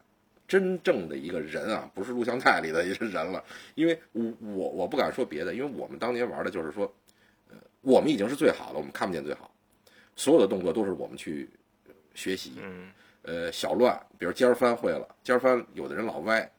[0.48, 3.42] 真正的一个人啊，不是录像带里的一个人了。
[3.75, 6.90] 因为我我我不敢说别的，因为我们当年玩的就是说，
[7.51, 9.51] 呃，我们已经是最好了，我们看不见最好，
[10.16, 11.48] 所有的动作都是我们去
[11.87, 12.55] 呃学习。
[12.62, 12.90] 嗯，
[13.22, 16.51] 呃，小乱，比如尖儿翻会了，尖儿翻有的人老歪，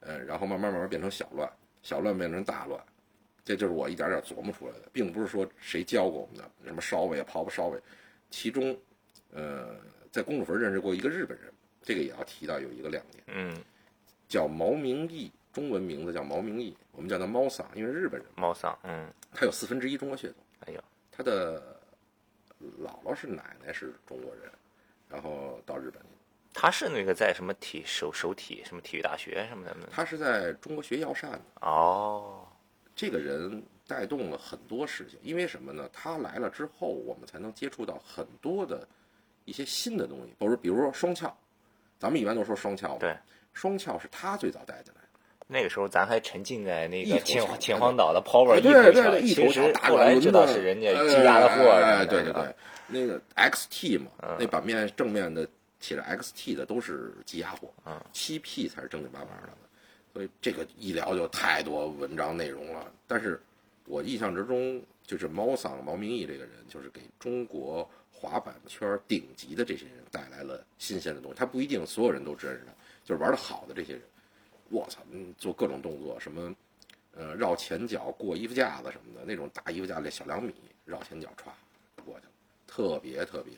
[0.00, 1.50] 呃，然后慢慢慢慢变成小乱，
[1.82, 2.80] 小乱变成大乱，
[3.44, 7.80] 这就是我一点点琢磨出来的，并不是说谁教过我们的，什么烧尾啊、刨不烧尾，
[8.30, 8.76] 其中，
[9.32, 9.76] 呃，
[10.10, 13.56] 在公主坟认识过一个日本人，这个也要提到有一个亮点，嗯，
[14.28, 20.36] 叫毛明义，中文名字叫毛明义，我们叫他猫桑，因为日本人，猫桑，嗯，他有四分之一中国血统，
[20.66, 21.71] 哎呦，他的
[22.82, 24.50] 姥姥是奶奶是中国人，
[25.08, 26.08] 然后到日本去。
[26.54, 29.86] 他是那个在什么体首首体什么体育大学什么的吗？
[29.90, 32.46] 他是在中国学药膳的，哦，
[32.94, 35.88] 这个人带动了很多事情，因为什么呢？
[35.92, 38.86] 他来了之后，我们才能接触到很多的
[39.46, 41.34] 一些新的东西，比如比如说双翘，
[41.98, 43.16] 咱们一般都说双翘嘛，对，
[43.54, 45.01] 双翘是他最早带进来的。
[45.52, 52.54] 那个时候咱还沉浸在那个秦秦皇岛的 power 哎一头翘，对对对，一头其实后来知道是人家积压的货哎对对对，
[52.88, 55.46] 那个 XT 嘛，嗯那版面正面的
[55.78, 59.52] 写着 XT 的都是积压货，嗯，七 P 才是正经八百的，
[60.12, 62.90] 所以这个一聊就太多文章内容了。
[63.06, 63.40] 但是
[63.86, 71.36] 我印象之中，就是猫桑毛明义这个人，就是给中国滑板圈顶级的这些人带来了新鲜的东西。
[71.36, 72.72] 他不一定所有人都认识他，
[73.04, 74.02] 就是玩的好的这些人，
[74.72, 76.54] 我操，嗯，做各种动作，什么
[77.14, 80.52] 呃绕前脚过衣服架子什么的，那种大衣服架子小两米
[80.86, 81.50] 绕前脚歘
[82.04, 82.32] 过去了，
[82.66, 83.54] 特别特别，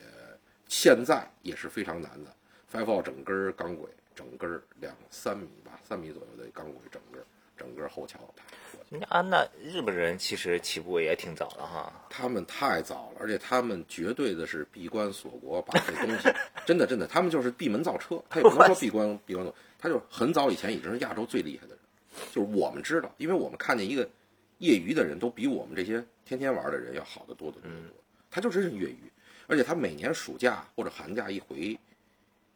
[0.67, 2.35] 现在也是非常难的。
[2.71, 8.43] Five All 整根儿钢轨，整根儿两三米吧，三米左右的钢轨，整个儿整个儿后桥啪
[8.73, 9.05] 过去。
[9.05, 11.93] 啊，那日本人其实起步也挺早的哈。
[12.09, 16.29] 他们太早了，而且他们绝对的是闭关锁国，把这东西
[16.65, 19.55] 真的真的，他们就是闭门造车，他也不能说闭关闭关锁，
[19.85, 21.79] 他就很早以前已经是亚洲最厉害的人，
[22.31, 24.09] 就是我们知道，因为我们看见一个
[24.57, 27.97] 业余的人都比我们这些天天玩的人要好得多得多得多，
[28.31, 29.11] 他就真是业余，
[29.45, 31.79] 而且他每年暑假或者寒假一回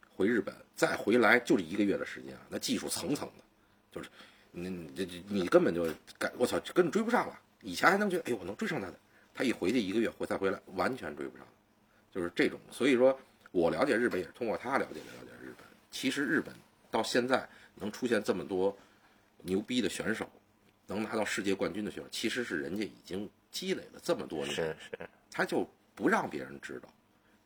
[0.09, 3.43] 回日本，再回来就是一个月的时间啊，那技术层层的，
[3.91, 4.09] 就是
[4.49, 7.39] 你你这你根本就感我操，根本追不上了。
[7.61, 8.95] 以前还能觉得，哎呦，我能追上他的，
[9.35, 11.45] 他一回去一个月回再回来，完全追不上，
[12.11, 12.59] 就是这种。
[12.71, 13.15] 所以说
[13.51, 15.67] 我了解日本也是通过他了解了解日本。
[15.91, 16.55] 其实日本
[16.91, 18.75] 到现在能出现这么多
[19.41, 20.29] 牛逼的选手，
[20.87, 26.87] 能拿到世界冠军的选手，其实是人家已经积累了这么多年，是是，他就不让别人知道，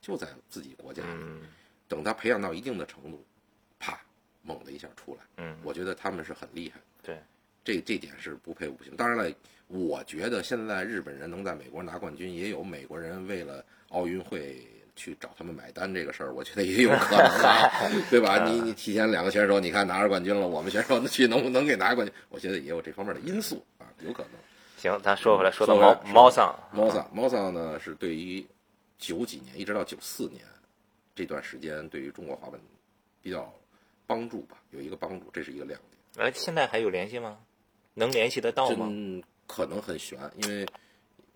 [0.01, 1.09] 就在自己国家里。
[1.11, 1.41] 嗯
[1.85, 3.23] 等他培养到一定的程度，
[3.77, 4.01] 啪，
[4.41, 5.21] 猛的一下出来。
[5.37, 7.19] 嗯，我觉得他们是很厉害的，对，
[7.63, 8.95] 这这点是不配不行。
[8.95, 9.35] 当然了，
[9.67, 14.65] 我觉得现在日本人能在美国拿冠军，也有美国人为了奥运会
[14.95, 17.69] 去找他们买单这个事儿，我觉得也有可能啊，
[18.09, 18.47] 对吧？
[18.47, 22.15] 你你提前两个选手，你看拿着冠军了，我们选手去能不能给拿冠军？
[22.29, 24.31] 我觉得也有这方面的因素啊，有可能。
[24.77, 28.45] 行，咱说回来，说到猫猫桑，猫桑猫桑呢是对于
[28.97, 30.41] 九几年一直到九四年
[31.15, 32.59] 这段时间，对于中国滑板
[33.21, 33.53] 比较
[34.05, 35.79] 帮助吧，有一个帮助，这是一个亮
[36.15, 36.27] 点。
[36.27, 37.37] 哎，现在还有联系吗？
[37.95, 38.87] 能联系得到吗？
[38.87, 40.65] 真可能很悬，因为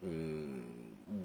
[0.01, 0.56] 嗯，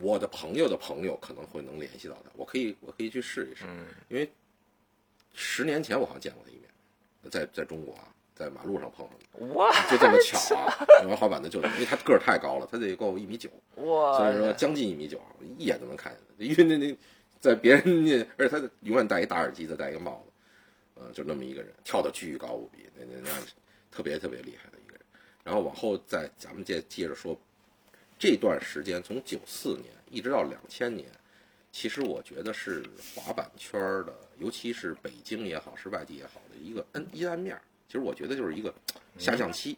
[0.02, 4.28] 我的朋友的朋友可能会能联系到他，我可以我可以去试一试，嗯因为
[5.32, 6.68] 十年前我好像见过他一面，
[7.30, 10.74] 在在中国啊，在马路上碰上的，哇就这么巧啊！
[11.06, 15.20] 玩滑板的就因为他个儿太高了，他得够一米九，哇，所以说将近一米九，
[15.56, 16.44] 一眼就能看见他。
[16.44, 16.96] 因为那那
[17.38, 23.30] 在别人那，而且他永远戴一大耳机，再戴一个帽子，呃，就那么一个人，跳的巨高无比，那那那
[23.90, 25.00] 特别特别厉害的一个人。
[25.44, 27.38] 然后往后再咱们接接着说，
[28.22, 31.10] 这段时间从九四年一直到两千年，
[31.72, 37.62] 其实我觉得是滑板圈的，尤其是北京也好，是外地也好的一个阴阴暗面儿。
[37.88, 38.72] 其实我觉得就是一个
[39.18, 39.76] 下降期。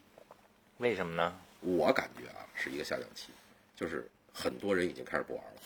[0.77, 1.41] 为什么呢？
[1.61, 3.31] 我感觉啊是一个下降期，
[3.75, 5.63] 就是很多人已经开始不玩了，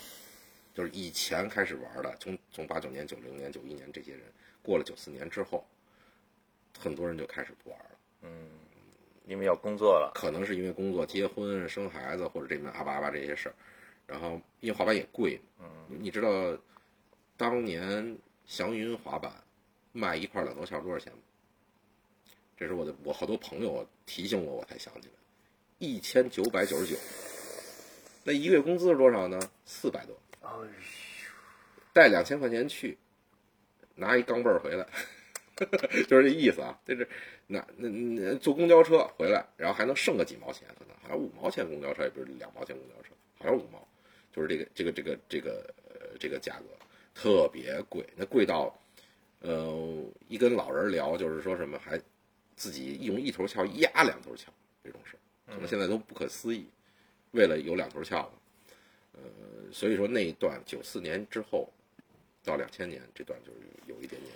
[0.72, 4.22] 就是以前开始玩的，从从八九年、九零年、九一年这些人，
[4.62, 5.66] 过了九四年之后，
[6.78, 8.30] 很多人就开始不玩了。
[9.28, 13.54] 因为要工作了，可能是因为工作、结婚、生孩子或者这边阿巴阿巴这些事儿，
[14.06, 15.68] 然后因为滑板也贵，嗯，
[16.00, 16.58] 你知道
[17.36, 18.16] 当年
[18.46, 19.30] 祥云滑板
[19.92, 21.18] 卖一块两头线多少钱吗？
[22.56, 25.14] 这是我的我好多朋友提醒我，我才想起来，
[25.78, 26.98] 一千九百九十九。
[28.24, 29.38] 那一个月工资是多少呢？
[29.64, 30.18] 四百多，
[31.92, 32.98] 带两千块钱去，
[33.94, 34.86] 拿一钢镚儿回来，
[36.08, 36.78] 就是这意思啊。
[36.86, 37.08] 这是
[37.46, 43.86] 那那那坐公交车回来，然后还能剩个几毛钱，可能好像五毛钱公交车，也不是两毛钱公交车，好像五毛，
[44.32, 46.66] 就是这个这个这个这个呃这个价格
[47.14, 48.78] 特别贵，那贵到
[49.40, 52.00] 呃一跟老人聊，就是说什么还
[52.56, 54.52] 自己用一头翘压两头翘
[54.84, 56.68] 这种事，可能现在都不可思议。
[57.32, 58.32] 为了有两头翘嘛，
[59.12, 59.20] 呃，
[59.70, 61.70] 所以说那一段九四年之后
[62.42, 64.32] 到两千年这段就是有一点点。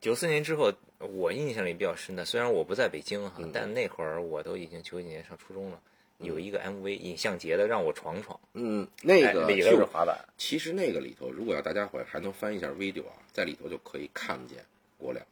[0.00, 5.80] 九四年之后，我印象里比较深的，虽然我不在北京哈，嗯但那会儿我都已经九几年上初中了。
[6.18, 14.58] 有一个 MV 尹相杰的《让我闯闯嗯，那》，个其实头是滑板，其实那个里头，如果要大家伙还能翻一下 video 啊，在里头就可以看见
[14.98, 15.24] 郭亮。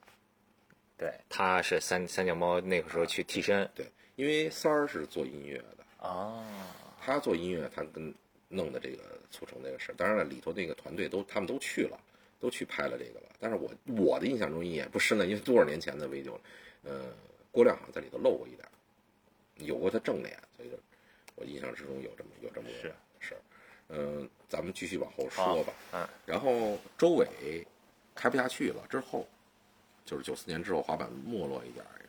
[0.97, 6.43] 对，他是三三脚猫那个时候去替身对，因为三儿是做音乐的，哦，
[7.03, 8.13] 他做音乐，他跟
[8.49, 9.95] 弄的这个促成这个事儿。
[9.95, 12.01] 当然了，里头那个团队都他们都去了，
[12.41, 13.27] 都去拍了这个了。
[13.39, 16.41] 但是我我的印象中也不深了，因为多少年前的 video 了。
[16.85, 17.07] 呃，
[17.51, 18.69] 郭亮好像在里头露过一点，
[19.57, 20.77] 有过他正脸，所以就
[21.35, 22.75] 我印象之中有这么有这么个
[23.21, 23.41] 事儿。
[23.89, 25.73] 嗯、咱们继续往后说吧。
[25.93, 27.67] 嗯，然后周伟
[28.15, 29.27] 开不下去了之后，
[30.05, 32.05] 就是九四年之后滑板没落一点儿，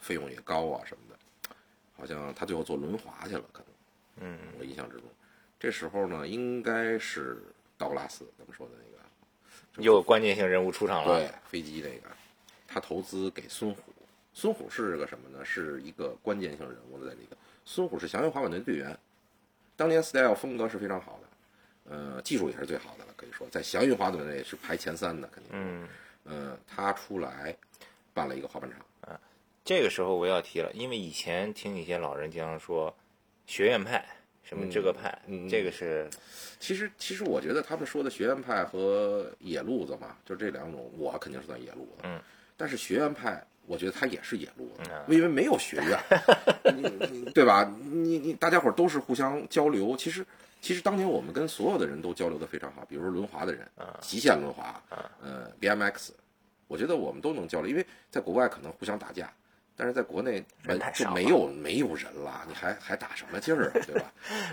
[0.00, 1.54] 费用也高啊什么的，
[1.92, 3.68] 好像他最后做轮滑去了，可能。
[4.16, 5.04] 嗯，我印象之中，
[5.60, 7.42] 这时候呢，应该是
[7.76, 8.91] 道格拉斯咱们说的那个，
[9.76, 11.18] 又有关键性人物出场了。
[11.18, 12.08] 对，飞机这个，
[12.66, 13.80] 他投资给孙虎。
[14.34, 15.44] 孙虎是个什么呢？
[15.44, 17.36] 是一个关键性人物的在里头。
[17.64, 18.98] 孙虎是祥云滑板队队员，
[19.76, 25.52] 当年 style 风格是非常好的，呃，技术也是最好的了，可以说在祥云滑板队是排前三的，肯定。
[25.52, 25.88] 嗯，
[26.24, 27.54] 呃，他出来
[28.14, 28.80] 办了一个滑板场。
[29.64, 32.92] 这个时候我要提了，因为以前听一些老人经常说
[33.46, 34.04] 学院派
[34.42, 35.16] 什么这个派，
[35.48, 36.08] 这个是
[36.58, 42.02] 其实，其实我觉得他们说的学院派和野路子嘛，就这两种，我肯定是算野路子。
[42.04, 42.20] 嗯，
[42.56, 45.98] 但是学院派，我觉得他也是野路子嗯，因为没有学院，
[46.76, 47.72] 你你对吧？
[47.80, 49.96] 你你大家伙都是互相交流。
[49.96, 50.24] 其实，
[50.60, 53.66] 其实当年我们跟所有的人都交流的非常好，比如说轮滑的人，
[54.00, 54.82] 极限轮滑，
[55.20, 56.10] 呃，BMX，
[56.66, 59.32] 我觉得我们都能交流，因为在国外可能互相打架。
[59.76, 60.44] 但是在国内
[61.14, 64.12] 没有没有人了，你还还打什么劲儿啊，对吧？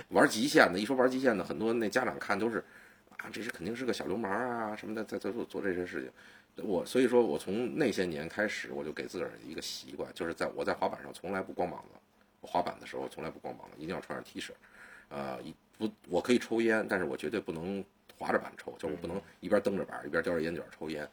[0.10, 2.64] 玩极限的，一说玩极限的，很多那家长看都是
[3.18, 6.12] 啊，这是肯定是个小流氓啊什么的，在在做做这些事情。
[6.66, 12.00] 我所以说我从那些年开始，我就给自个儿一个习惯，就是在我在滑板上从来不光膀子，
[12.42, 14.52] 我滑板的时候从来不光膀子，一定要穿上 T 恤，
[15.10, 17.84] 呃，一不，我可以抽烟，但是我绝对不能
[18.18, 21.08] 滑着板抽，就我不能一边蹬着板一边叼着烟卷抽烟。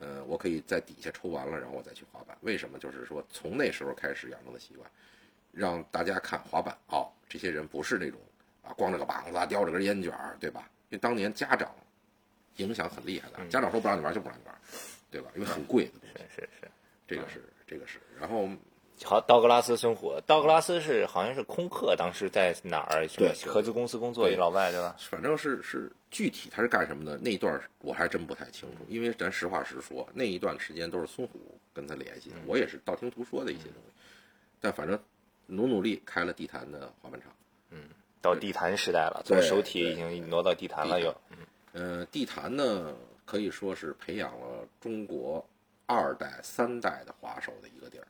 [0.00, 2.36] 呃，我可以在底下抽完了，然后我再去滑板。
[2.40, 2.78] 为什么？
[2.78, 4.90] 就是说从那时候开始养成的习惯，
[5.52, 8.18] 让大家看滑板哦，这些人不是那种
[8.62, 10.68] 啊光着个膀子叼着根烟卷儿，对吧？
[10.88, 11.70] 因为当年家长
[12.56, 14.54] 影响很厉害的，家长说不让你玩就不让你玩，
[15.10, 15.30] 对吧？
[15.34, 16.70] 因为很贵的东西，是是，
[17.06, 18.00] 这个是这个是。
[18.18, 18.48] 然后
[19.02, 23.06] 好，道格拉斯生活，道格拉斯是好像是空客，当时在哪儿？
[23.16, 24.94] 对，合资公司工作，一老外对吧？
[24.98, 31.40] 反正是是具体他是干什么的，那一段我还真不太清楚，因为咱实话实说，那一段时间都是孙虎
[31.72, 33.92] 跟他联系的，我也是道听途说的一些东西。
[34.60, 34.98] 但反正
[35.46, 37.32] 努努力开了地坛的滑板场，
[37.70, 37.88] 嗯，
[38.20, 41.16] 到地坛时代了，从手体已经挪到地坛了又。
[41.72, 42.94] 嗯，地坛呢
[43.24, 45.44] 可以说是培养了中国
[45.86, 48.06] 二代、三代的滑手的一个地儿。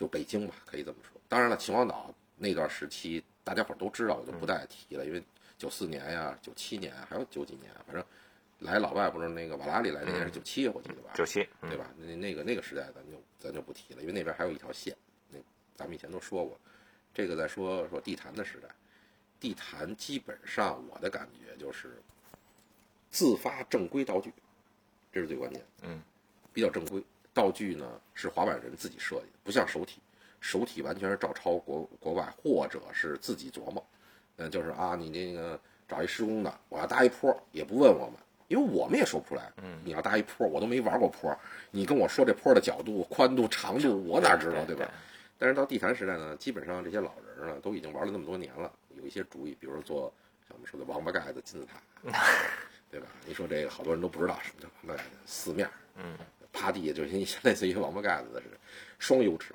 [0.00, 1.20] 就北京吧，可以这么说。
[1.28, 5.04] 当然了，秦皇岛那段时期大家伙都知道，我就不再提了。
[5.04, 5.22] 因为
[5.58, 8.02] 九四年呀、九七年还有九几年，反正
[8.60, 11.10] 来老外不是那个瓦拉里来那年是九七，我记得吧？
[11.14, 11.90] 九七，对吧？
[11.98, 14.96] 那那个那个时代咱就咱就不提了，因为那边还有一条线。
[15.28, 15.38] 那
[15.76, 16.58] 咱们以前都说过，
[17.12, 18.70] 这个再说说地坛的时代，
[19.38, 22.00] 地坛基本上我的感觉就是
[23.10, 24.32] 自发正规道具，
[25.12, 25.62] 这是最关键。
[25.82, 26.00] 嗯，
[26.54, 27.04] 比较正规。
[27.32, 30.00] 道具呢是滑板人自己设计，不像手体，
[30.40, 33.84] 手体完全是照抄国国外或者是自己琢磨。
[34.36, 38.14] 嗯，就是啊，你那个找一施工的，我要搭一坡，也不问我们，
[38.48, 39.52] 因为我们也说不出来。
[39.62, 41.36] 嗯，你要搭一坡，我都没玩过坡，
[41.70, 44.90] 你跟我说这坡的角度、宽度、长度，我哪知道，对吧？
[45.38, 50.12] 但是到地坛时代呢，基本上这些老人呢都已经玩了那么多年了，有一些主意，比如说做
[50.48, 51.80] 像我们说的王八盖子金字塔，
[52.90, 53.06] 对吧？
[53.26, 56.16] 你说这个好多人都不知道什么叫王八盖子，四面，嗯。
[56.52, 58.46] 趴地下就是类似于王八盖子的是
[58.98, 59.54] 双油池，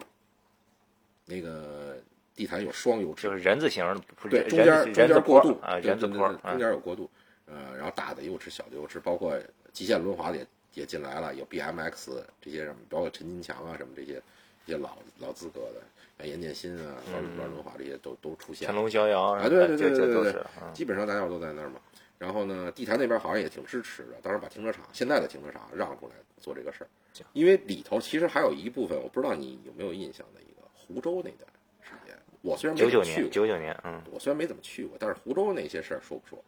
[1.25, 1.97] 那个
[2.35, 7.09] 地毯有双油池，就是人字形的，对，中间中间过渡啊，人字坡，中间有过渡，
[7.45, 9.37] 呃，然后大的油池、小的油池，包括
[9.73, 14.21] 极限轮滑的也也进来了，有 BMX 这些什么，包括陈金强啊什么这些
[14.65, 15.81] 一些老老资格的，
[16.19, 20.43] 像严建新啊玩玩轮滑这些都都出现，成龙逍遥啊，对对对对对对，
[20.73, 21.79] 基本上大家伙都在那儿嘛。
[22.17, 26.87] 然后呢，地坛那边好像也挺支持的，当时把停车场现在的停车场让出来做这个事儿。
[27.33, 31.47] 因为里头其实还有一部分，我不知道你有没有印象的一个湖州那段
[31.81, 36.43] 时间，我虽然没九九年，九九年，嗯，我虽然没怎么去过，但是湖州那些事儿说不说？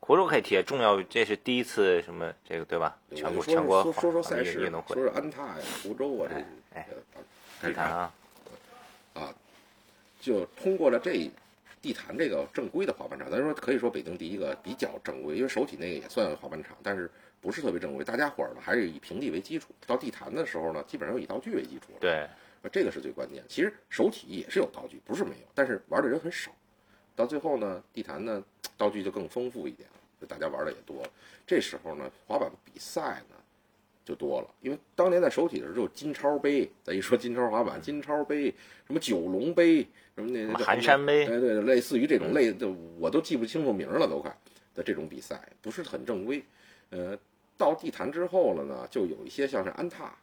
[0.00, 2.96] 湖州可以提，重要，这是第一次什么这个对吧？
[3.14, 6.88] 全国全国说说赛事，运动会，说说安踏呀，湖州啊，这哎，
[7.60, 8.12] 地坛啊，
[9.14, 9.34] 啊，
[10.20, 11.30] 就通过了这。
[11.82, 17.10] 地坛这个正规的滑板场，咱说可以说北京第一个比较正规，因为首体那个也算滑板场，但是
[17.40, 18.04] 不是特别正规。
[18.04, 21.92] 大家伙儿呢还是以平地为基础，到地坛的时候呢，基本上以道具为基础。
[21.98, 22.28] 对，
[22.70, 23.42] 这个是最关键。
[23.48, 26.52] 其实首体也是有道具，不是没有，但是玩的人很少。
[27.16, 28.42] 到最后呢，地坛呢
[28.76, 31.04] 道具就更丰富一点了，就大家玩的也多。
[31.44, 33.31] 这时候呢，滑板比赛呢
[34.04, 38.46] 就多了，因为当年在首体的时候，金超杯，咱一说金超滑板，金超杯，
[38.86, 39.86] 什么九龙杯。
[40.14, 44.30] 什么那那寒山杯，哎对，类似于这种类的，我都记不清楚名了，都快
[44.74, 46.44] 的这种比赛不是很正规。
[46.90, 47.18] 呃，
[47.56, 50.14] 到地坛之后了呢，就有一些像是安踏，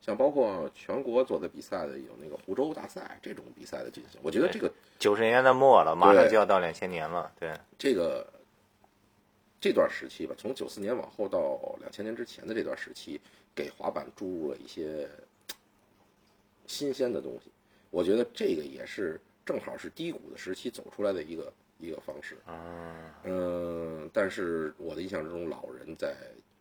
[0.00, 4.20] 像包括全国做的比赛的有那个湖州大赛这种比赛的进行。
[4.20, 4.68] 我觉得这个
[4.98, 8.26] 九十年代末了，马上就要到两千年了，对这个
[9.60, 13.20] 这段时期吧，从九四年往后到两千年之前的这段时期，
[13.54, 15.08] 给滑板注入了一些
[16.66, 17.50] 新鲜的东西。
[17.90, 26.14] 我觉得这个也是正好是低谷的时期走出来的一个一个方式啊，嗯，但是我的印象之中，老人在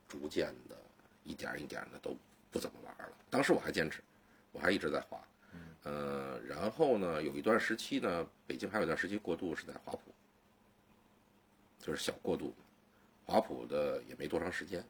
[0.07, 0.77] 逐渐的
[1.23, 2.15] 一点一点的都
[2.49, 3.13] 不怎么玩了。
[3.29, 4.01] 当时我还坚持，
[4.51, 5.19] 我还一直在滑，
[5.83, 9.99] 嗯，然后呢，有一段时期呢，北京还有一段时期过渡是在华普，
[11.79, 12.53] 就是小过渡，
[13.27, 14.83] 华普的也没多长时间。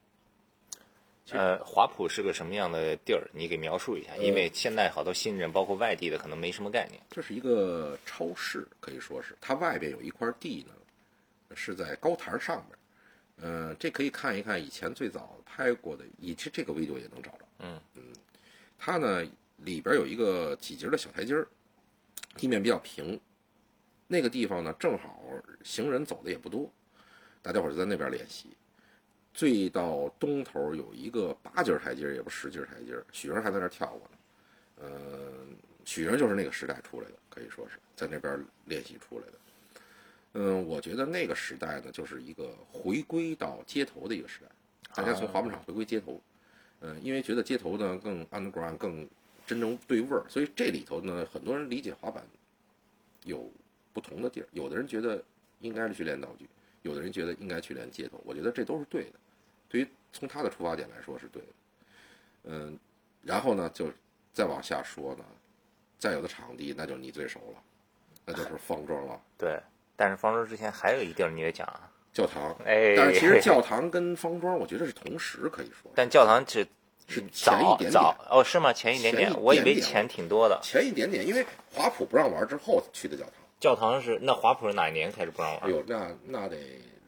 [1.32, 3.28] 呃，华普是个什么样的地儿？
[3.34, 7.02] 你给描述一下，因为现在好多新人，包括外地的，可能没什么概念。
[7.10, 10.74] 这是一个超市，可以说是它外边有一块地呢，
[11.56, 12.78] 是在高台上面。
[13.40, 17.40] 嗯，这可以看一看以前最早拍过的，以及这个 video 也能找着。
[17.60, 18.04] 嗯嗯，
[18.78, 19.22] 它呢
[19.58, 21.46] 里边有一个几节的小台阶儿，
[22.38, 23.20] 地面比较平。
[24.08, 25.22] 那个地方呢正好
[25.66, 26.72] 行人走的也不多，
[27.48, 28.50] 大家伙就在那边练习。
[29.34, 34.18] 最到东头有一个八级台阶，也不十级台阶，许莹还在那跳过呢。
[34.82, 39.34] 嗯，许莹就是那个时代出来的，可以说是在那边练习出来的。
[40.34, 44.48] 嗯，我觉得那个时代呢，就是一个回归到街头的一个时代，
[44.93, 46.22] 大家从滑板场回归街头。
[46.82, 49.08] 嗯，因为觉得街头呢更 underground，更
[49.45, 52.22] 真正对味儿，所以这里头呢，很多人理解滑板
[53.24, 53.50] 有
[53.93, 54.48] 不同的地儿。
[54.52, 55.24] 有的人觉得
[55.62, 56.45] 应该是去练道具，
[56.84, 59.19] 有的人觉得应该去连街头，我觉得这都是对的。
[59.69, 61.47] 对于从他的出发点来说是对的。
[62.43, 62.80] 嗯，
[63.23, 63.91] 然后呢，就
[64.32, 65.25] 再往下说呢，
[65.99, 67.61] 再有的场地那就你最熟了，
[68.25, 69.59] 那就是方庄了，对，
[69.95, 72.55] 但是方庄之前还有一地儿你也讲啊，教堂。
[72.65, 76.65] 哎，但是其实教堂跟方庄，我觉得是同时可以说，但教堂只
[77.09, 78.71] 是早前一点点早哦，是吗？
[78.71, 80.57] 前一点点，我以为点点钱挺多的。
[80.63, 83.34] 前一点点，因为华普不让玩之后去的教堂。
[83.60, 85.62] 教堂是那华普是哪一年开始不让玩？
[85.62, 86.58] 哎呦，那那得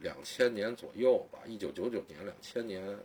[0.02, 2.98] 两千年左右吧，一九九九年、两千年、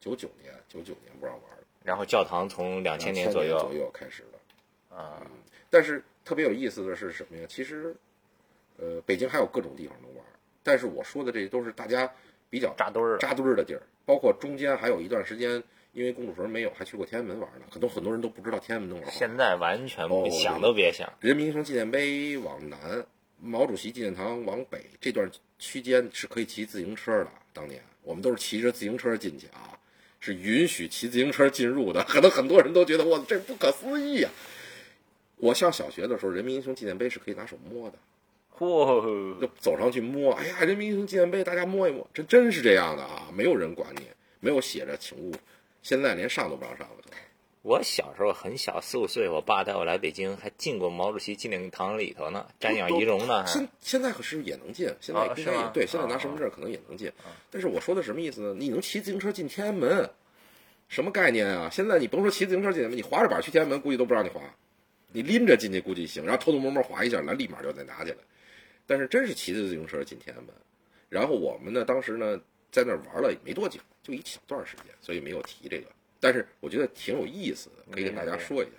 [0.00, 4.96] 九九年、九九年不让玩了，然后教堂从两千年左右左右开始的。
[4.96, 5.22] 啊，
[5.70, 7.46] 但是特别有意思的是什么呀？
[7.48, 7.94] 其实，
[8.76, 10.24] 呃，北京还有各种地方能玩，
[10.62, 12.12] 但是我说的这都是大家
[12.50, 15.62] 比较扎堆儿的扎堆儿的地儿，包括中间还有一段时间，
[15.92, 17.66] 因为公主坟没有，还去过天安门玩呢。
[17.70, 19.10] 很多很多人都不知道天安门能玩。
[19.10, 21.12] 现在完全哦想都别想。
[21.20, 23.04] 人民英雄纪念碑往南，
[23.40, 27.28] 毛主席纪念堂往北这段区间是可以骑自行车的。
[27.52, 29.76] 当年我们都是骑着自行车进去啊，
[30.20, 32.04] 是允许骑自行车进入的。
[32.04, 34.30] 可能很多人都觉得哇，这不可思议啊！
[35.38, 37.98] 我上小学的时候，人民英雄纪念碑是可以拿手摸的，
[38.56, 40.32] 嚯，就走上去摸。
[40.34, 43.28] 哎呀，人民英雄纪念碑，大家摸一摸，这真是这样的啊！
[43.34, 44.02] 没有人管你，
[44.38, 45.32] 没有写着请勿。
[45.82, 47.10] 现在连上都不让上了都。
[47.62, 53.46] 我小时候很小，四五岁，我爸带我来北京，还进过毛主席纪念堂里头呢，瞻仰遗容呢。
[53.46, 57.12] 现现在可是也能进，现在啊应该也对，现在啊拿身份证可能也能进。
[57.50, 58.54] 但是我说的什么意思呢？
[58.58, 60.08] 你能骑自行车进天安门，
[60.88, 61.68] 什么概念啊？
[61.70, 64.40] 现在你甭说骑自行车进天安门，你滑着板去天安门，估计都不让你滑。
[65.12, 68.16] 你拎着进去估计行，然后偷偷摸摸滑一下，来立马就再拿起来。
[68.86, 70.54] 但是真是骑着自行车进天安门，
[71.10, 72.40] 然后我们呢，当时呢
[72.72, 75.86] 在那儿玩了没多久，就一小段时间，所以没有提这个。
[76.18, 78.72] 但是我觉得挺有意思的，可以跟大家说一下。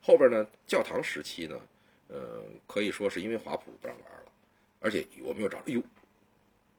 [0.00, 1.60] 后边呢，教堂时期呢，
[2.08, 4.32] 呃，可以说是因为华普不让玩了，
[4.80, 5.82] 而且我们又找，哎呦，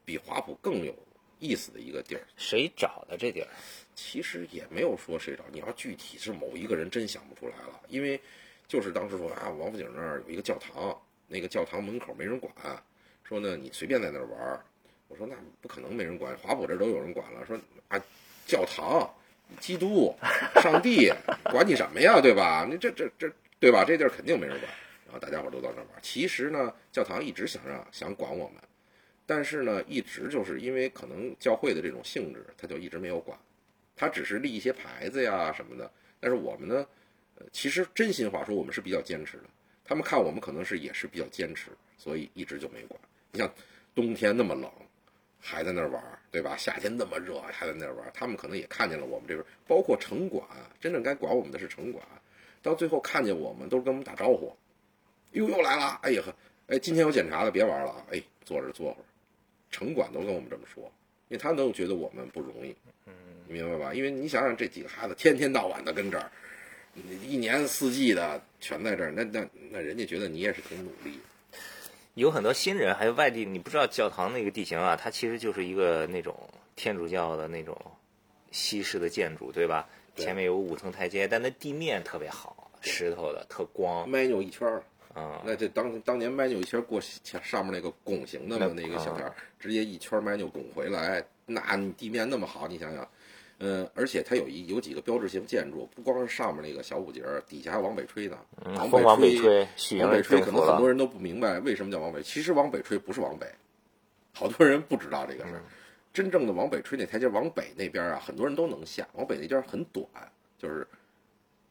[0.06, 0.96] 比华普更有
[1.40, 2.22] 意思的一个地儿。
[2.38, 3.48] 谁找的这地儿？
[3.96, 8.20] 其实也没有说谁找，你要具体是某一个人真想不出来了，因为
[8.68, 10.98] 就是当时说啊，王府井那儿有一个教堂，
[11.28, 12.54] 那个教堂门口没人管，
[13.24, 14.66] 说呢你随便在那儿玩儿。
[15.18, 17.46] 说那不可能没人管，华普这都有人管了。
[17.46, 17.58] 说
[17.88, 18.02] 啊，
[18.46, 19.10] 教堂。
[19.60, 20.12] 基督、
[20.56, 21.14] 上帝
[21.52, 22.66] 管你什么呀，对吧？
[22.68, 23.86] 你这这这，对吧？
[23.86, 24.72] 这地儿肯定没人管。
[25.06, 26.02] 然后大家伙都到那儿玩。
[26.02, 28.56] 其实呢，教堂一直想让想管我们，
[29.24, 33.38] 但是呢，一直就是因为可能教会的这种性质，他就一直没有管。
[33.96, 35.92] 他只是立一些牌子呀什么的。
[36.20, 36.84] 但是我们呢，
[37.38, 39.44] 呃，其实真心话说，我们是比较坚持的。
[39.86, 43.00] 他们看我们可能是也是比较坚持，所以一直就没管。
[43.32, 43.48] 你像
[43.94, 44.72] 冬天那么冷。
[45.48, 46.58] 还在那儿玩，对吧？
[46.58, 50.44] 夏天那么热，还在那儿玩，他们可能也看见了我们这边，包括城管，
[50.82, 52.04] 真正该管我们的是城管，
[52.64, 54.52] 到最后看见我们都是跟我们打招呼，
[55.34, 56.34] 哟又来了，哎呀呵，
[56.66, 59.06] 哎今天有检查的别玩了啊，哎坐着坐会儿，
[59.70, 60.84] 城管都跟我们这么说，
[61.30, 62.76] 因为他都觉得我们不容易，
[63.06, 63.14] 嗯，
[63.48, 63.94] 你明白吧？
[63.94, 66.32] 因为你想想这几个孩子天天到晚的跟这儿，
[67.24, 71.20] 一年四季的全在这儿，那那那人家觉得你也是挺努力。
[72.16, 76.36] 有很多新人，还有外地，你不知道教堂那个地形啊，它其实就是一个那种
[76.76, 77.78] 天主教的那种
[78.52, 79.88] 西式的建筑，对吧？
[80.16, 84.82] 对前面有五层台阶，但那地面特别好，石头的，特光迈扭一圈儿，
[85.14, 85.42] 啊。
[85.46, 93.06] 那这当当年迈扭一圈过前上面那个拱形的嘛，那那个小条儿啊，直接一圈迈扭拱回来，那你地面那么好，你想想，
[93.60, 98.38] 嗯，而且它有一有几个标志性建筑，不光是上面那个小五节儿，底下还往北吹呢。
[98.66, 100.52] 嗯，往风往北北吹，往北吹，可。
[100.52, 102.22] 能很多人都不明白为什么叫往北。
[102.22, 103.48] 其实往北吹不是往北，
[104.34, 105.62] 好多人不知道这个事儿。
[106.12, 109.08] 真正的往北吹那台阶往北那边啊，很多人都能下。
[109.14, 110.06] 往北那边很短，
[110.58, 110.88] 就是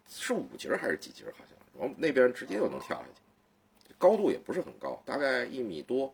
[0.08, 6.12] 是五节还是几节，好像往那边直接就能跳下去，高度也不是很高，大概一米多。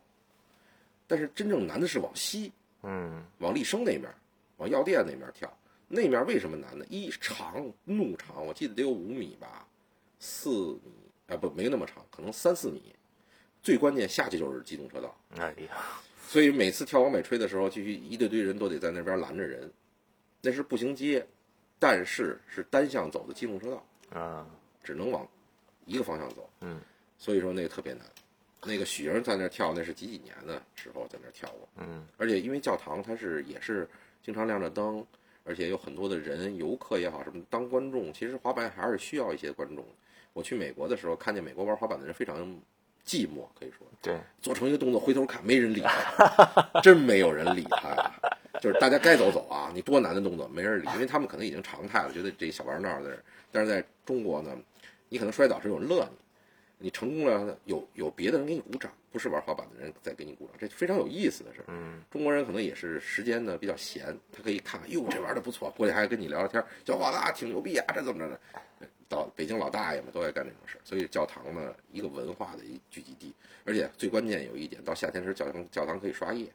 [1.07, 2.53] 但是真正难的是往西，
[2.83, 4.09] 嗯，往立生那边，
[4.59, 5.53] 往药店那边跳。
[5.93, 6.87] 那面为什么难呢？
[6.89, 9.67] 一长怒长，我记得得有五米吧，
[10.21, 10.81] 四米
[11.27, 12.81] 啊不没那么长，可能三四米。
[13.61, 15.77] 最关键下去就是机动车道，哎呀，
[16.29, 19.71] 所以每次跳往北吹的时候，就一堆堆人都得在那边拦着人。
[20.41, 21.27] 那是步行街，
[21.79, 24.47] 但是是单向走的机动车道，啊，
[24.85, 25.29] 只能往
[25.87, 26.49] 一个方向走。
[26.61, 26.81] 嗯，
[27.19, 28.07] 所以说那个特别难。
[28.63, 31.69] 那个许莹在那跳，那是几几年的时候在那跳过。
[31.79, 33.89] 嗯，而且因为教堂它是也是
[34.23, 35.05] 经常亮着灯，
[35.45, 39.85] 而且有很多的人，游客也好什么当观众，其实滑板还是需要一些观众。
[40.33, 42.37] 我去美国的时候，看见美国玩滑板的人非常
[43.05, 48.11] 寂寞，可以说对，做成一个动作回头看，没人理他，真没有人理他。
[48.61, 53.19] 就是大家该走走啊，你多难的动作没人理，因为他们可能已经常态了，觉得这小玩闹的人。
[53.51, 54.57] 但是在中国呢，
[55.09, 56.17] 你可能摔倒是有人乐你，
[56.81, 61.67] 你成功了，有有别的人给你鼓掌，不是玩滑板的人在给你鼓掌，这非常有意思的事儿。
[61.69, 68.41] 嗯，中国人可能也是时间呢比较闲，他可以看看，哟，这玩的不错，过去还跟你聊聊天，小伙子啊挺牛逼啊，这怎么着的？
[69.09, 76.47] 到北京老大爷们都爱干这种事儿，所以教堂呢一个文化的一聚集地，而且最关键有一点，到夏天时教堂教堂可以刷夜，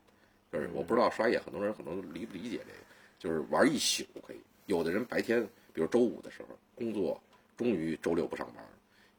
[0.52, 2.80] 就是我不知道刷夜，很多人可能理不理解这个，
[3.20, 4.40] 就是玩一宿可以。
[4.68, 7.22] 有的人白天，比如周五的时候工作，
[7.58, 8.66] 终于周六不上班，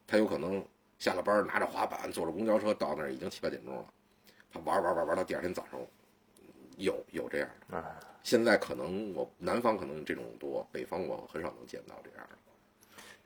[0.07, 0.65] 他有可能
[0.99, 3.85] 下了班拿着滑板坐着公交车到那儿已经七八点钟了，
[4.53, 5.81] 他玩玩玩玩到第二天早上，
[6.77, 7.77] 有有这样的。
[7.77, 12.37] 啊，现在可能我南方可能这种多，北方我很少能见到这样的。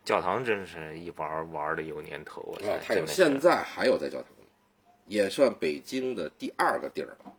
[0.04, 4.30] 教堂真是一玩玩的有年头，我啊，操，还有现在还有在教堂，
[5.06, 7.32] 也算北京的第二个地儿了。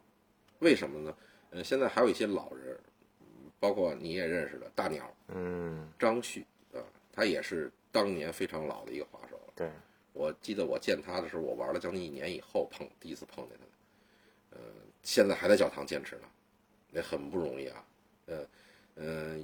[0.59, 1.15] 为什么呢？
[1.49, 2.79] 呃，现在还有一些老人，
[3.19, 6.79] 嗯包括你也认识的大鸟嗯，张旭啊，
[7.11, 9.53] 他也是当年非常老的一个滑手了。
[9.55, 9.69] 对，
[10.13, 14.61] 我记得我见他的时候，我玩了将近一年以后碰第一次碰见他，呃，
[15.03, 16.23] 现在还在教堂坚持呢，
[16.91, 17.83] 那很不容易啊。
[18.27, 18.45] 呃，
[18.95, 19.37] 呃，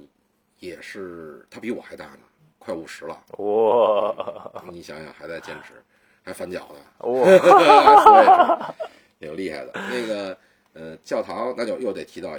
[0.58, 2.20] 也是他比我还大呢，
[2.58, 3.24] 快五十了。
[3.38, 5.82] 哇你想想，还在坚持，
[6.22, 8.74] 还反脚呢，哇，
[9.18, 9.72] 挺厉害的。
[9.74, 10.38] 那个
[10.74, 12.38] 呃，教堂那就又得提到，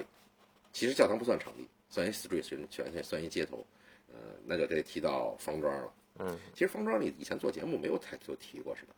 [0.72, 3.66] 其实教堂不算场地，算一 street，全全算一街头，
[4.14, 5.92] 呃，那就得提到方庄了。
[6.20, 8.94] 嗯，其实方庄你以前做节目没有太多提过，是吧？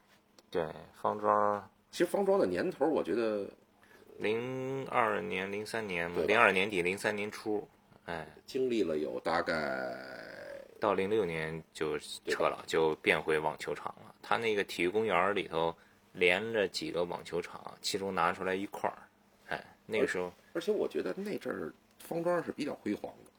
[0.50, 0.68] 对，
[1.02, 3.48] 方庄其实方庄的年头，我觉得
[4.18, 7.68] 零二年、零三年零二年底、零三年初，
[8.06, 9.96] 哎，经历了有大概
[10.80, 14.16] 到零六年就撤了，就变回网球场了。
[14.22, 15.76] 他那个体育公园里头
[16.14, 18.98] 连着几个网球场，其中拿出来一块儿，
[19.48, 23.31] 哎，那个时候而且我觉得那阵儿方庄是比较辉煌的。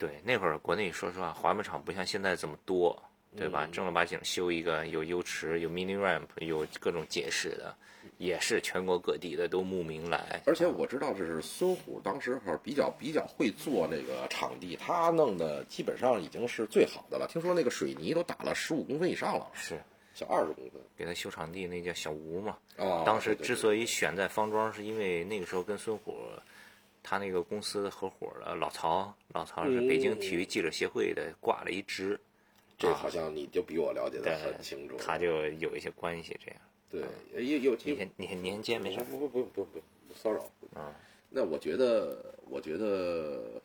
[0.00, 3.00] 对那会儿国内说实话滑板场不像现在这么多，
[3.36, 3.68] 对吧？
[3.70, 7.76] 正儿八经修一个有优池、有 mini ramp、有各种解释的，
[8.16, 10.40] 也是全国各地的都慕名来。
[10.46, 17.28] 而且我知道这是孙虎当时候比较比较会做那个场地，他弄的基本上已经是最好的了。
[17.28, 19.78] 听说那个水泥都打了十五公分以上了，是
[20.14, 20.80] 小二十公分。
[20.96, 22.56] 给他修场地那叫小吴嘛。
[22.78, 26.16] 哦，当时之所以选在方庄，是因为那个时候跟孙虎，
[27.02, 32.18] 他那个公司的合伙的老曹，老曹是北京体育记者协会的，挂了一职，
[32.78, 34.96] 这好像你就比我了解的很清楚。
[34.96, 36.38] 他就有一些关系。
[36.44, 39.04] 这样，对，有有你先你先你先接没事儿。
[39.04, 40.42] 不不不不不不骚扰。
[40.74, 40.94] 啊，
[41.28, 43.60] 那我觉得，我觉得，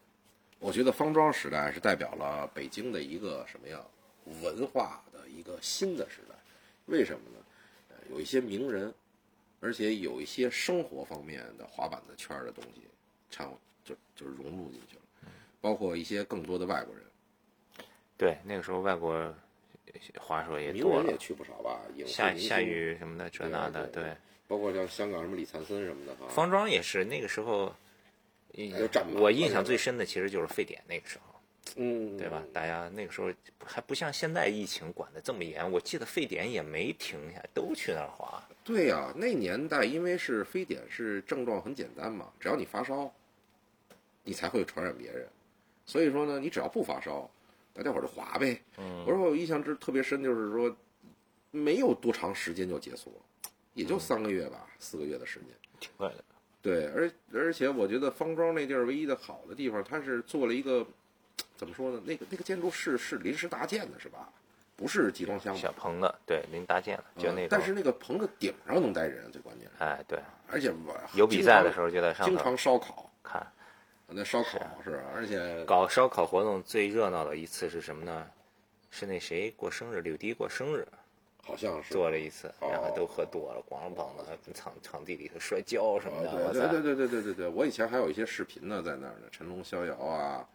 [0.59, 3.86] 我觉得方庄时代是代表了北京的一个什么样？
[4.41, 6.36] 文化的一个新的时代。
[6.86, 7.45] 为什么呢？
[7.89, 8.93] 呃，有一些名人，
[9.59, 12.81] 而且有一些生活方面的滑板的圈儿的东西，
[13.36, 13.49] 掺
[13.83, 15.01] 就就融入进去了，
[15.59, 17.03] 包括一些更多的外国人，
[18.17, 19.33] 对，那个时候外国
[20.17, 21.81] 滑手也多了也，去不少吧？
[21.97, 24.15] 影视夏夏雨什么的，这那的，对对。
[24.47, 26.27] 包括像香港什么李灿森什么的哈。
[26.29, 27.75] 方庄也是那个时候，
[29.15, 31.36] 我印象最深的其实就是沸点那个时候。
[31.77, 32.43] 嗯，对吧？
[32.53, 33.29] 大家那个时候
[33.65, 38.41] 还不像现在疫情管得这么严，我记得沸点也没停下，都去那儿滑。
[38.63, 43.11] 对呀、那年代因为是非典，是症状很简单嘛，只要你发烧，
[44.26, 45.26] 你才会传染别人。
[45.86, 47.30] 所以说呢，你只要不发烧，
[47.73, 48.59] 大家伙儿就滑呗。
[48.78, 50.76] 嗯我说我印象之特别深，就是说
[51.51, 55.49] 没有多长时间就结束了，也嗯就三个月吧，四个月的时间。
[55.80, 56.23] 挺快的。
[56.61, 60.86] 对，而而且我觉得方庄那地儿唯一的好的地方，它是做了一个
[61.55, 62.01] 怎么说呢？
[62.03, 64.30] 那个那个建筑是是临时搭建的，是吧？
[64.76, 67.45] 不是集装箱小棚子，对，临搭建了，就那种。
[67.45, 69.84] 嗯但是那个棚子顶上能待人，最关键是。
[69.84, 70.19] 哎，对，
[70.49, 73.45] 而且我有比赛的时候候就在上头经常烧烤，看。
[74.07, 78.27] 那烧烤是，而且搞烧烤活动最热闹的一次是什么呢？
[78.89, 80.87] 是那谁过生日，柳迪过生日，
[81.43, 86.53] 好像是做了一次，然后都喝多了，光膀子在场场地里头摔跤什么的。
[86.53, 90.47] 对对对对对对对，我以前还有一些视频呢，在那儿呢，成龙逍遥啊，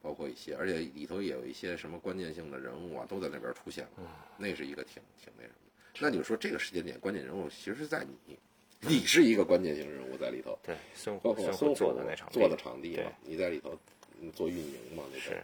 [0.00, 4.04] 包括一些，而且里头也有一些什么关键性的人物啊，都在那边出现过。
[4.36, 6.00] 那是一个挺挺那什么的。
[6.00, 8.38] 那你说这个时间点关键人物，其实是在你。
[8.80, 13.76] 你是一个关键性人物在里头，对，孙包括孙虎做的那场做的场地嘛对，你在里头
[14.20, 15.30] 嗯做运营嘛，那是。
[15.30, 15.36] 个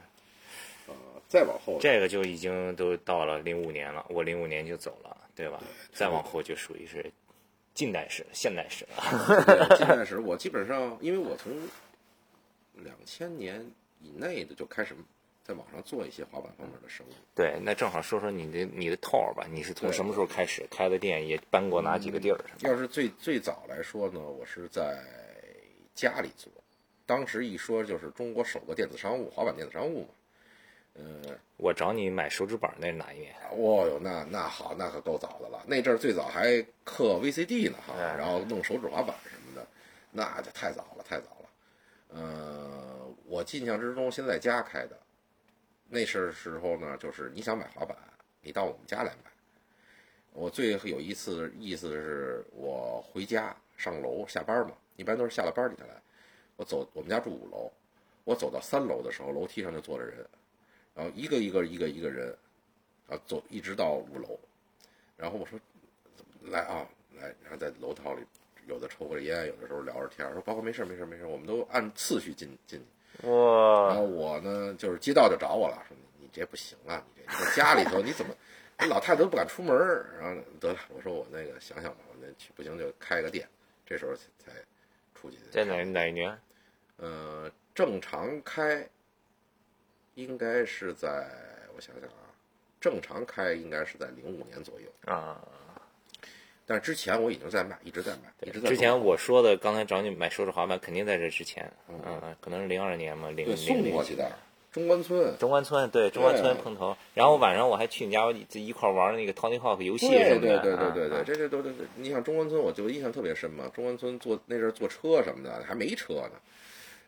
[0.87, 0.93] 啊，
[1.28, 5.62] 再往后这个就已经都到了零五年了，我零五年就走了，对吧？
[5.95, 7.11] 再往后就属于是
[7.72, 9.45] 近代史、现代史了。
[9.47, 11.53] 对近代史，我基本上因为我从
[12.74, 13.64] 两千年
[14.03, 14.95] 以内的就开始
[15.45, 17.12] 在网上做一些滑板方面的生意。
[17.34, 22.40] 对，那正好说说你的你的套儿吧，你是从什么时候开始开的店，也搬过哪几个地儿？
[22.61, 25.05] 要是最最早来说呢，我是在
[25.95, 26.51] 家里做，
[27.05, 30.09] 当时一说就是中国首个电子商务，滑板电子商务嘛。
[30.97, 31.20] 嗯，
[31.57, 33.34] 我找你买手指板那是哪一年？
[33.51, 35.62] 哦哟，那那好，那可够早的了。
[35.66, 39.66] 那阵儿最早还刻 VCD 呢哈，哎然后弄手指滑板什么的，
[40.11, 41.49] 那就太早了，太早了。
[42.11, 44.97] 呃，我印象之中，现在家开的，
[45.89, 47.97] 那是时候呢，就是你想买滑板，
[48.41, 49.30] 你到我们家来买。
[50.32, 55.95] 我最有一次意思是我回家上楼下班嘛，一般都是下了班你才来。
[56.57, 57.70] 我走，我们家住五楼，
[58.24, 60.26] 我走到三楼的时候，楼梯上就坐着人，
[60.95, 62.37] 然后一个一个一个一个人，
[63.09, 64.39] 啊，走一直到五楼，
[65.16, 65.59] 然后我说
[66.43, 68.22] 来啊来，然后在楼道里，
[68.66, 72.87] 有的抽着烟，有的时候聊着天，说包括没事没事没事，我们都按次序进进去。
[73.22, 78.34] 然后我呢，就是街道就找我了，说你你这不行啊，你这你在家里头你怎么，
[78.80, 80.18] 你 老太太都不敢出门儿。
[80.20, 83.48] 然后得了，我说我那个想想吧，我那去不行就开个店，
[83.86, 84.52] 这时候才才
[85.14, 85.38] 出去。
[85.50, 86.36] 在哪哪一年？
[86.96, 88.86] 呃，正常开
[90.14, 91.28] 应该是在
[91.74, 92.30] 我想想啊，
[92.80, 95.40] 正常开应该是在零五年左右，啊，
[96.66, 101.70] 但是之前我已经在买，一直在买，一直在之前我说的，刚才找你买手指滑板，肯定在这之前。
[101.88, 104.32] 嗯，可能是零二年嘛，零对零过去的
[104.72, 105.36] 中关村。
[105.38, 110.58] 中关村对中关村碰头，然后晚上我还去你家一块玩那个 Tony Hawk 游戏对什么的。
[110.60, 113.70] 对对对对对，啊这这都都，你想中关村，我就印象特别深嘛。
[113.74, 116.32] 中关村坐那阵儿坐车什么的，还没车呢。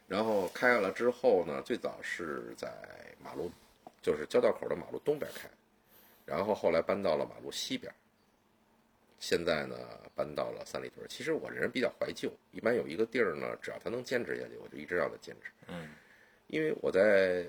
[0.07, 2.71] 然后开了之后呢，最早是在
[3.25, 3.51] 马路，
[4.03, 5.49] 就是交道口的马路东边开，
[6.27, 7.91] 然后后来搬到了马路西边。
[9.19, 9.77] 现在呢，
[10.15, 11.07] 搬到了三里屯。
[11.09, 15.51] 其实我这人比较怀旧，一般有一个地儿呢，只要他能坚持下去，我就一直让他坚持。
[15.69, 15.89] 嗯，
[16.47, 17.47] 因为我在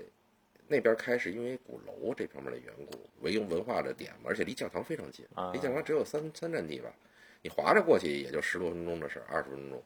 [0.68, 6.94] 那边开始因为鼓楼这方面的缘故，维用文化的点嘛，而且离教堂非常近，啊离教堂只有三三站地吧，
[7.42, 9.84] 你划着过去也就十多分钟的事儿，二十分钟。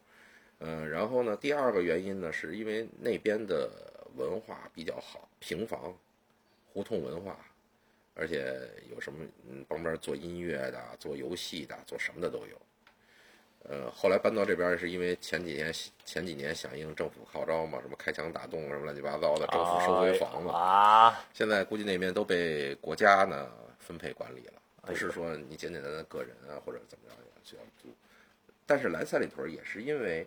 [0.60, 3.70] 嗯、然后呢，第二个原因呢，是因为那边的
[4.16, 5.98] 文化比较好，平房、
[6.72, 7.44] 胡同文化，
[8.14, 8.60] 而且
[8.90, 12.62] 有什么嗯，旁边做音乐的、做游戏的、做什么的都有。
[13.64, 15.72] 呃，后来搬到这边是因为前几年
[16.04, 20.50] 前几年响应政府号召嘛，什么开墙打洞什么乱七八糟的，政府收回房子。
[20.50, 27.88] 啊，现在估计那边都被国家呢分配管理了，不是说你简简单单个人啊或者怎么着就要租。
[28.66, 30.26] 但是来三里屯也是因为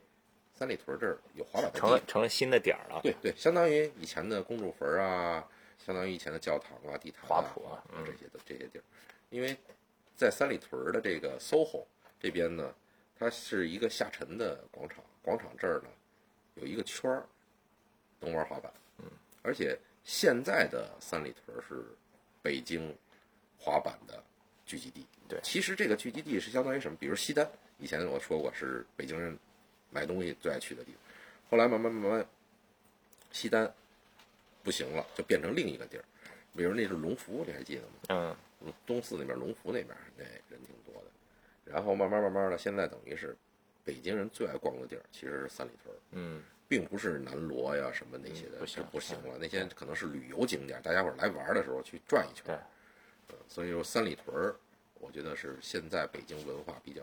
[0.54, 3.00] 三里屯这儿有滑板的成了，成了新的点儿了。
[3.02, 5.44] 对对，相当于以前的公主坟啊，
[5.78, 8.82] 相当于以前的教堂啊、地坛华普啊这些的这些地儿，
[9.30, 9.56] 因为
[10.16, 11.84] 在三里屯的这个 SOHO
[12.20, 12.74] 这边呢，
[13.18, 15.88] 它是一个下沉的广场，广场这儿呢
[16.54, 17.26] 有一个圈儿，
[18.20, 19.04] 能玩滑板，嗯，
[19.42, 21.84] 而且现在的三里屯是
[22.42, 22.96] 北京
[23.58, 24.22] 滑板的
[24.64, 25.40] 聚集地，对。
[25.42, 26.96] 其实这个聚集地是相当于什么？
[26.98, 27.48] 比如西单，
[27.78, 29.36] 以前我说过是北京人
[29.90, 31.00] 买东西最爱去的地方，
[31.50, 32.26] 后来慢慢慢慢，
[33.32, 33.72] 西单
[34.64, 36.04] 不行了，就变成另一个地儿，
[36.56, 37.88] 比如那是龙福，你还记得吗？
[38.08, 41.10] 嗯，嗯东四那边龙福那边那人挺多的，
[41.64, 43.36] 然后慢慢慢慢的，现在等于是
[43.84, 52.56] 北京人最爱逛的地儿，其实是三里屯，嗯，并不是南锣呀什么那些的，不行就不行了，那些可能是旅游景点，大家伙儿来玩的时候去转一圈，对。
[53.28, 54.56] 嗯，所以说三里屯儿，
[55.00, 57.02] 我觉得是现在北京文化比较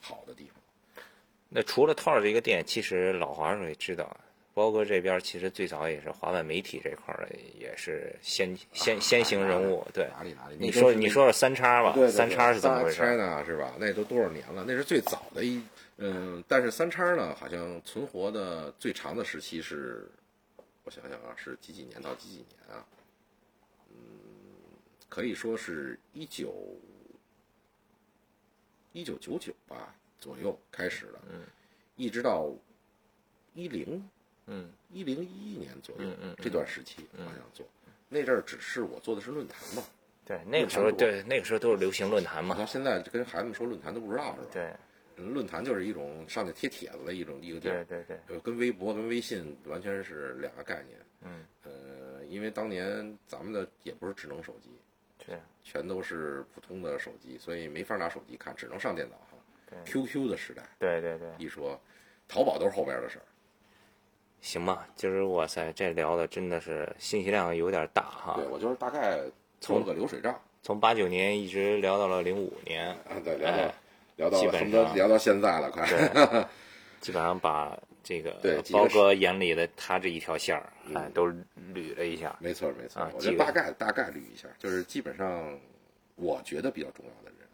[0.00, 1.04] 好的地方。
[1.48, 4.16] 那除了套儿这个店，其实老华叔也知道，
[4.52, 9.86] 包哥这边其实最早也是滑板媒体这块儿的，也是先先先行人物。
[9.94, 10.56] 对，哪里哪里？
[10.58, 12.96] 你说你说说三叉吧三叉是怎么回事？
[12.96, 13.74] 三 China 是吧？
[13.78, 14.64] 那都多少年了？
[14.66, 15.62] 那是最早的一，
[15.98, 20.10] 嗯，但是三叉呢，好像存活的最长的时期是，
[20.84, 22.84] 我想想啊，是几几年到几几年啊？
[23.90, 23.96] 嗯，
[25.08, 26.52] 可以说是一九
[28.92, 31.42] 一九九九吧左右开始的，嗯，
[31.96, 32.50] 一直到
[33.54, 34.02] 一零
[34.52, 37.64] 嗯一零一一年左右嗯嗯嗯这段时期好像做，
[38.08, 39.82] 那阵儿只是我做的是论坛嘛。
[40.26, 42.54] 对，那个时候对那个时候都是流行论坛嘛。
[42.56, 44.46] 我到现在跟孩子们说论坛都不知道是吧？
[44.52, 44.72] 对
[45.16, 50.98] 嗯，论坛就是一种上去贴帖子的一种一个地儿，对对对，呃，跟微博跟微信完全是两个概念。
[51.22, 54.70] 嗯，呃，因为当年咱们的也不是智能手机，
[55.18, 59.36] 对全都是普通的手机，所以没法拿手机看，只能上电脑哈。
[59.68, 61.78] 对 QQ 的时代，对对对，一说
[62.28, 63.24] 淘宝都是后边的事儿。
[64.40, 69.20] 行吧，今儿哇塞，这聊的真的是信息量有点大哈对，我就是大概
[69.60, 73.74] 从个流水账从八九年一直聊到了零五年，啊，对，聊到哎
[74.16, 75.86] 聊到基本上聊到现在了，快。
[75.86, 76.44] 对，
[77.00, 82.36] 基本上把这个对包哥眼里的他这一条线儿，嗯哎，都捋了一下。
[82.40, 85.58] 没错没错啊，我就大概大概捋一下，就是基本上
[86.16, 87.48] 我觉得比较重要的人，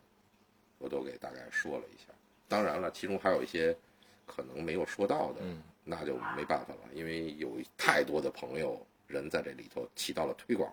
[0.78, 2.12] 我都给大概说了一下。
[2.48, 3.76] 当然了，其中还有一些
[4.24, 10.68] 可能没有说到的，嗯那就没办法了，因为有太多的朋友人在这里头起到了推广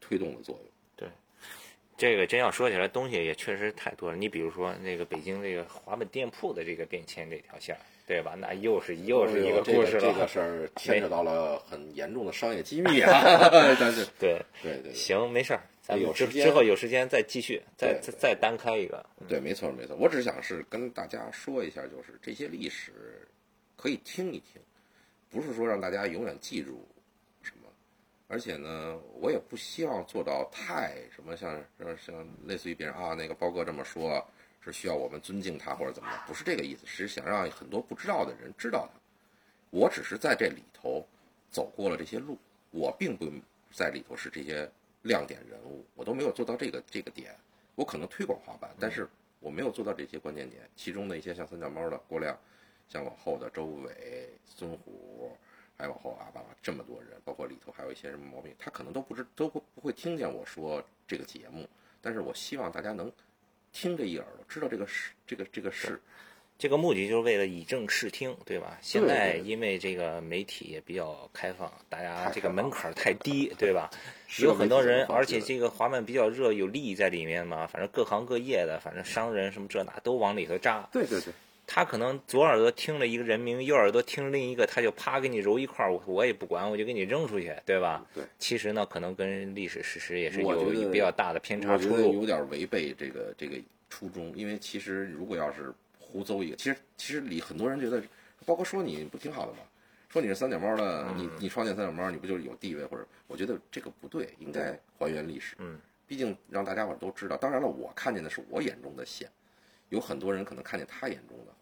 [0.00, 0.64] 推动的作用。
[0.96, 1.08] 对
[1.98, 4.16] 这个真要说起来，东西也确实太多了。
[4.16, 8.34] 你比如说那个北京这个华本店铺的这个变迁这条线儿，对吧？
[8.36, 10.00] 那又是又是一个故事了。
[10.00, 13.22] 这个事儿 牵扯到了很严重的商业机密啊！
[13.78, 19.04] 但是对对对，行，没事儿，咱有时间之后有时间再继续，再对再再单开一个。
[19.28, 19.94] 对，没错没错。
[19.94, 22.92] 我只是想是跟大家说一下，就是这些历史
[23.84, 24.62] 可以听一听，
[25.28, 26.88] 不是说让大家永远记住
[27.42, 27.68] 什么。
[28.28, 34.26] 而且呢，我也不希望做到太什么像像像类似于别人啊，那个包哥这么说，
[34.62, 38.98] 是需要我们尊敬他或者怎么样，不是这个意思，是想让很多不知道的人知道他。
[39.68, 41.06] 我只是在这里头
[41.50, 42.38] 走过了这些路，
[42.70, 43.30] 我并不
[43.70, 44.66] 在里头是这些
[45.02, 47.36] 亮点人物，我都没有做到这个这个点。
[47.74, 49.06] 我可能推广滑板，但是
[49.40, 50.62] 我没有做到这些关键点。
[50.74, 52.34] 其中的一些像三脚猫的郭亮，
[52.94, 53.90] 像往后的周伟、
[54.46, 55.36] 孙虎，
[55.76, 61.68] 还往后阿，爸爸这么多人，包括里头还有一些什么毛病，他可能都不知都不不会听见我说这个节目。
[62.00, 63.10] 但是我希望大家能
[63.72, 66.00] 听这一耳朵，知道这个事，这个这个事。
[66.56, 68.78] 这个目的就是为了以正视听，对吧？
[68.80, 73.90] 现在因为这个媒体也比较开放，大家这个门槛儿太低，对吧？
[74.38, 77.66] 有很多人，而且这个滑板比较热，有利益在里面嘛。
[77.66, 80.88] 反正各行各业的，反正商人什么这那都往里头扎。
[80.92, 81.32] 对对对，
[81.66, 88.04] 他可能左耳朵听了一个人名，右耳朵听另一个，他就啪给你揉一块儿，我我也不管，我就给你扔出去，对吧？
[88.14, 88.24] 对。
[88.38, 92.14] 其实呢，可能跟历史事实也是有比较大的偏差我觉得出入。
[92.14, 93.56] 有点违背这个这个
[93.88, 98.02] 初衷，因为其实如果要是胡诌一个，其实其实里很多人觉得，
[98.44, 99.58] 包括说你不挺好的吗？
[100.08, 102.84] 说你是三脚猫的，嗯你你创建三脚猫，你不就是有地位？
[102.84, 105.56] 或者我觉得这个不对，应该还原历史。
[105.58, 107.36] 嗯，毕竟让大家伙都知道。
[107.36, 109.28] 当然了，我看见的是我眼中的线，
[109.88, 111.52] 有很多人可能看见他眼中的。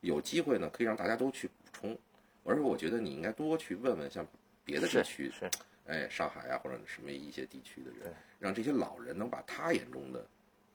[0.00, 1.98] 有机会呢，可以让大家都去补充。
[2.44, 4.26] 而且我觉得你应该多去问问像
[4.64, 5.50] 别的地区，是，
[5.86, 10.26] 哎，上海啊或者什么一些地区的人，让这些老人能把他眼中的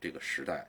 [0.01, 0.67] 这个时代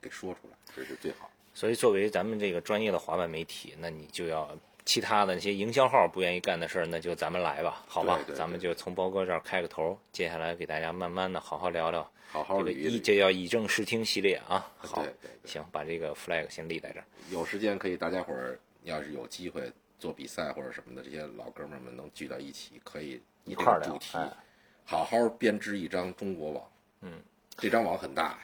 [0.00, 1.30] 给说出来，这是最好。
[1.52, 8.16] 所以作为咱们这个专业的滑板媒体，那你就要其他的那些营销号不愿意干的事儿，那就咱们来吧，好吧？
[8.26, 12.90] 对对咱们就从包哥这儿开个头，接下来给大家慢慢的好好聊聊好好这个捋一捋。
[12.90, 14.70] 以这叫以正视听系列啊。
[14.76, 15.04] 好
[15.44, 17.04] 行，把这个 flag 先立在这儿。
[17.30, 24.28] 有时间可以大家伙儿要是有机会做比赛或者什么的，这些老哥们儿们能聚到一起，可以一块儿聊主题哎
[24.84, 26.64] 好好编织一张中国网。
[27.02, 27.22] 嗯，
[27.56, 28.38] 这张网很大。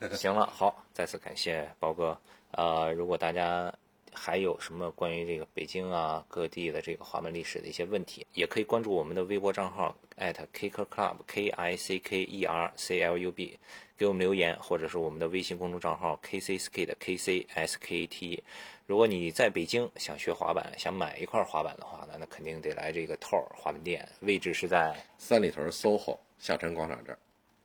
[0.14, 2.18] 行了，好，再次感谢包哥。
[2.52, 3.72] 呃，如果大家
[4.12, 13.58] 还有什么关于这个北京啊各地的这个滑板历史的一些问题，也可以关注我们的微博账号 @kicker club k i c k e r c l u b，
[13.96, 18.42] 给我们留言，或者是我们的微信公众账号 KCSK 的 k c s k t。
[18.86, 27.18] 如果你在北京想学滑板，想买一块滑板的话呢，那肯定得来这个 Tor 滑板店，位置是在三里屯 SOHO 下沉广场这儿，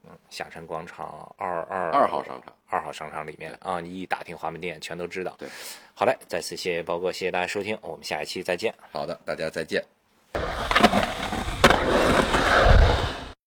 [0.08, 5.36] 嗯，下沉广场二二二号商场，二号商场里面啊，你一打听华门店，全都知道。
[5.38, 5.47] 对，
[5.93, 8.74] 好嘞，再次谢谢包哥，谢谢大家收听，我们下一期再见。
[8.91, 9.84] 好的，大家再见。